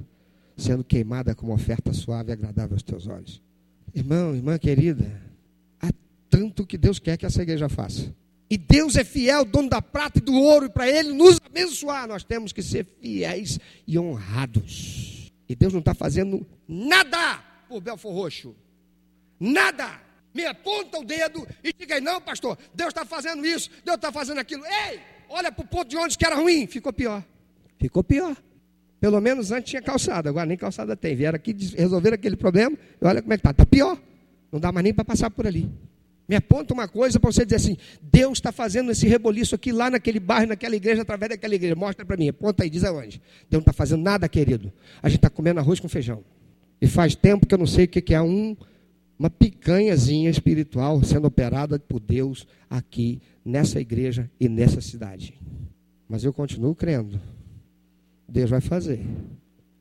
[0.55, 3.43] sendo queimada como oferta suave e agradável aos teus olhos.
[3.95, 5.09] Irmão, irmã querida,
[5.81, 5.89] há
[6.29, 8.13] tanto que Deus quer que essa igreja faça.
[8.49, 12.05] E Deus é fiel, dono da prata e do ouro, e para Ele nos abençoar,
[12.05, 15.31] nós temos que ser fiéis e honrados.
[15.47, 18.53] E Deus não está fazendo nada por Belfor Roxo.
[19.39, 20.01] Nada.
[20.33, 24.39] Me aponta o dedo e diga: não, pastor, Deus está fazendo isso, Deus está fazendo
[24.39, 24.65] aquilo.
[24.65, 26.67] Ei, olha para o ponto de ônibus que era ruim.
[26.67, 27.23] Ficou pior.
[27.79, 28.35] Ficou pior.
[28.99, 31.15] Pelo menos antes tinha calçada, agora nem calçada tem.
[31.15, 33.51] Vieram aqui resolver aquele problema e olha como é que está.
[33.51, 33.97] Está pior.
[34.51, 35.69] Não dá mais nem para passar por ali.
[36.27, 39.91] Me aponta uma coisa para você dizer assim: Deus está fazendo esse reboliço aqui lá
[39.91, 41.75] naquele bairro, naquela igreja, através daquela igreja.
[41.75, 43.21] Mostra para mim, aponta aí, diz aonde.
[43.49, 44.73] Deus não está fazendo nada, querido.
[45.03, 46.23] A gente está comendo arroz com feijão.
[46.81, 48.57] E faz tempo que eu não sei o que é um,
[49.17, 55.33] uma picanhazinha espiritual sendo operada por Deus aqui nessa igreja e nessa cidade.
[56.09, 57.19] Mas eu continuo crendo
[58.27, 59.05] Deus vai fazer.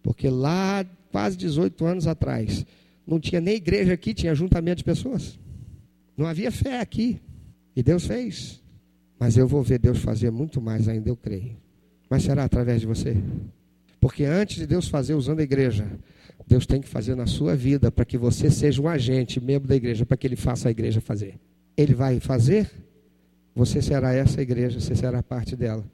[0.02, 2.64] Porque lá, quase 18 anos atrás,
[3.06, 5.38] não tinha nem igreja aqui, tinha ajuntamento de pessoas.
[6.16, 7.20] Não havia fé aqui.
[7.74, 8.62] E Deus fez.
[9.18, 11.56] Mas eu vou ver Deus fazer muito mais ainda, eu creio.
[12.08, 13.16] Mas será através de você?
[14.00, 15.86] Porque antes de Deus fazer usando a igreja,
[16.46, 19.74] Deus tem que fazer na sua vida para que você seja um agente, membro da
[19.74, 21.40] igreja, para que Ele faça a igreja fazer.
[21.76, 22.70] Ele vai fazer,
[23.54, 25.84] você será essa igreja, você será parte dela.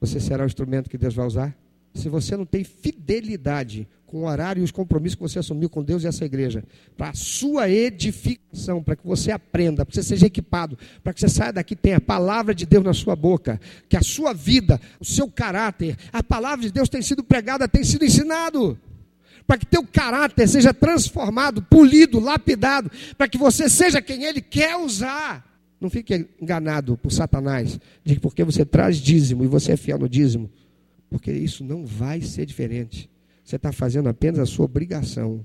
[0.00, 1.56] Você será o instrumento que Deus vai usar
[1.94, 5.84] se você não tem fidelidade com o horário e os compromissos que você assumiu com
[5.84, 6.64] Deus e essa igreja,
[6.96, 11.20] para a sua edificação, para que você aprenda, para que você seja equipado, para que
[11.20, 14.80] você saia daqui tenha a palavra de Deus na sua boca, que a sua vida,
[14.98, 18.76] o seu caráter, a palavra de Deus tem sido pregada, tem sido ensinado,
[19.46, 24.76] para que teu caráter seja transformado, polido, lapidado, para que você seja quem Ele quer
[24.76, 25.48] usar.
[25.80, 29.98] Não fique enganado por Satanás, de que porque você traz dízimo e você é fiel
[29.98, 30.50] no dízimo,
[31.10, 33.10] porque isso não vai ser diferente.
[33.44, 35.44] Você está fazendo apenas a sua obrigação.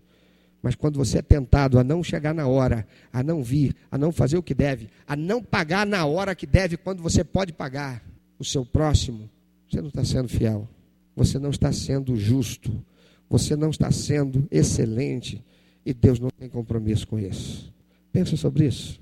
[0.61, 4.11] Mas quando você é tentado a não chegar na hora, a não vir, a não
[4.11, 8.03] fazer o que deve, a não pagar na hora que deve, quando você pode pagar
[8.37, 9.29] o seu próximo,
[9.69, 10.69] você não está sendo fiel.
[11.15, 12.83] Você não está sendo justo.
[13.29, 15.43] Você não está sendo excelente.
[15.85, 17.73] E Deus não tem compromisso com isso.
[18.11, 18.99] Pensa sobre isso.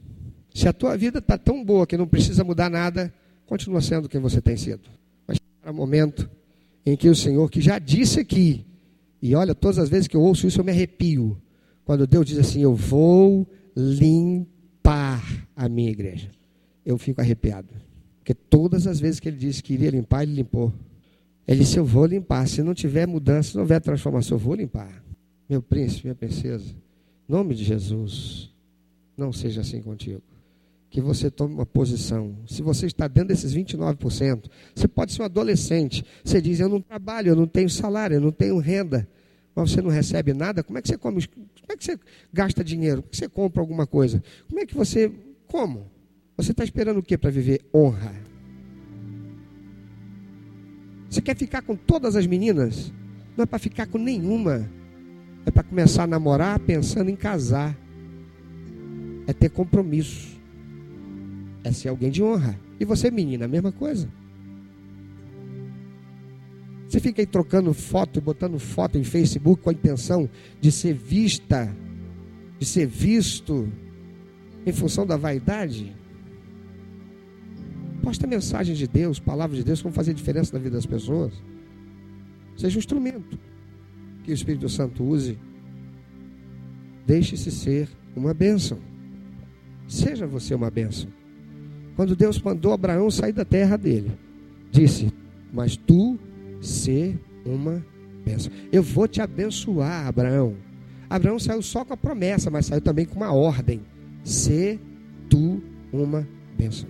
[0.53, 3.13] Se a tua vida está tão boa que não precisa mudar nada,
[3.45, 4.89] continua sendo quem você tem sido.
[5.27, 6.29] Mas para o momento
[6.85, 8.65] em que o Senhor, que já disse aqui,
[9.21, 11.37] e olha, todas as vezes que eu ouço isso eu me arrepio,
[11.85, 16.29] quando Deus diz assim: Eu vou limpar a minha igreja.
[16.85, 17.69] Eu fico arrepiado.
[18.17, 20.73] Porque todas as vezes que ele disse que iria limpar, ele limpou.
[21.47, 22.47] Ele disse: Eu vou limpar.
[22.47, 25.03] Se não tiver mudança, se não houver transformação, eu vou limpar.
[25.49, 26.73] Meu príncipe, minha princesa,
[27.27, 28.49] nome de Jesus,
[29.15, 30.21] não seja assim contigo.
[30.93, 32.35] Que você tome uma posição.
[32.47, 34.43] Se você está dentro desses 29%,
[34.75, 36.05] você pode ser um adolescente.
[36.23, 39.07] Você diz: Eu não trabalho, eu não tenho salário, eu não tenho renda.
[39.55, 40.61] Mas você não recebe nada.
[40.61, 41.27] Como é que você come?
[41.27, 41.97] Como é que você
[42.31, 43.01] gasta dinheiro?
[43.01, 44.23] Como é que você compra alguma coisa?
[44.47, 45.11] Como é que você.
[45.47, 45.87] Como?
[46.37, 48.13] Você está esperando o que para viver honra?
[51.09, 52.93] Você quer ficar com todas as meninas?
[53.35, 54.69] Não é para ficar com nenhuma.
[55.43, 57.75] É para começar a namorar pensando em casar.
[59.25, 60.32] É ter compromisso.
[61.63, 62.59] É ser alguém de honra.
[62.79, 64.09] E você, menina, a mesma coisa.
[66.87, 70.29] Você fica aí trocando foto e botando foto em Facebook com a intenção
[70.61, 71.75] de ser vista,
[72.59, 73.67] de ser visto,
[74.63, 75.95] em função da vaidade?
[78.03, 81.33] Posta mensagem de Deus, palavra de Deus, como fazer diferença na vida das pessoas.
[82.55, 83.39] Seja um instrumento
[84.23, 85.39] que o Espírito Santo use.
[87.07, 88.77] Deixe-se ser uma bênção.
[89.87, 91.09] Seja você uma bênção.
[91.95, 94.11] Quando Deus mandou Abraão sair da terra dele,
[94.71, 95.13] disse:
[95.51, 96.17] Mas tu
[96.61, 97.85] ser uma
[98.25, 98.51] bênção.
[98.71, 100.55] Eu vou te abençoar, Abraão.
[101.09, 103.81] Abraão saiu só com a promessa, mas saiu também com uma ordem:
[104.23, 104.79] Ser
[105.29, 106.27] tu uma
[106.57, 106.89] bênção.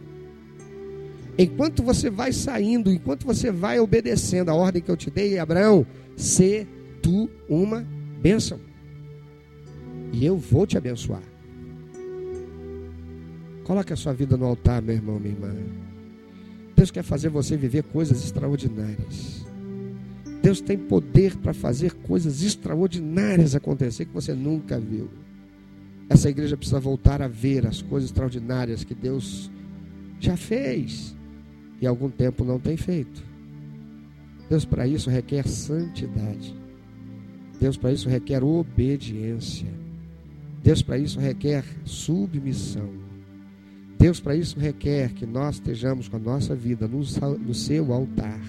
[1.38, 5.86] Enquanto você vai saindo, enquanto você vai obedecendo a ordem que eu te dei, Abraão,
[6.16, 6.68] se
[7.02, 7.86] tu uma
[8.22, 8.60] bênção.
[10.12, 11.33] E eu vou te abençoar.
[13.64, 15.54] Coloque a sua vida no altar, meu irmão, minha irmã.
[16.76, 19.46] Deus quer fazer você viver coisas extraordinárias.
[20.42, 25.10] Deus tem poder para fazer coisas extraordinárias acontecer que você nunca viu.
[26.10, 29.50] Essa igreja precisa voltar a ver as coisas extraordinárias que Deus
[30.20, 31.16] já fez
[31.80, 33.24] e algum tempo não tem feito.
[34.50, 36.54] Deus para isso requer santidade.
[37.60, 39.70] Deus para isso requer obediência.
[40.62, 43.03] Deus para isso requer submissão.
[44.04, 47.00] Deus para isso requer que nós estejamos com a nossa vida no,
[47.38, 48.42] no seu altar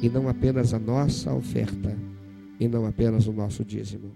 [0.00, 1.94] e não apenas a nossa oferta
[2.58, 4.10] e não apenas o nosso dízimo.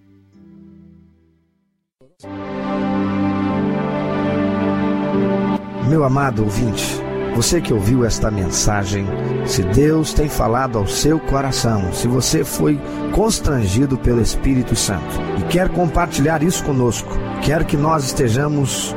[5.86, 6.98] Meu amado ouvinte,
[7.36, 9.04] você que ouviu esta mensagem,
[9.44, 12.80] se Deus tem falado ao seu coração, se você foi
[13.14, 17.10] constrangido pelo Espírito Santo e quer compartilhar isso conosco,
[17.44, 18.96] quer que nós estejamos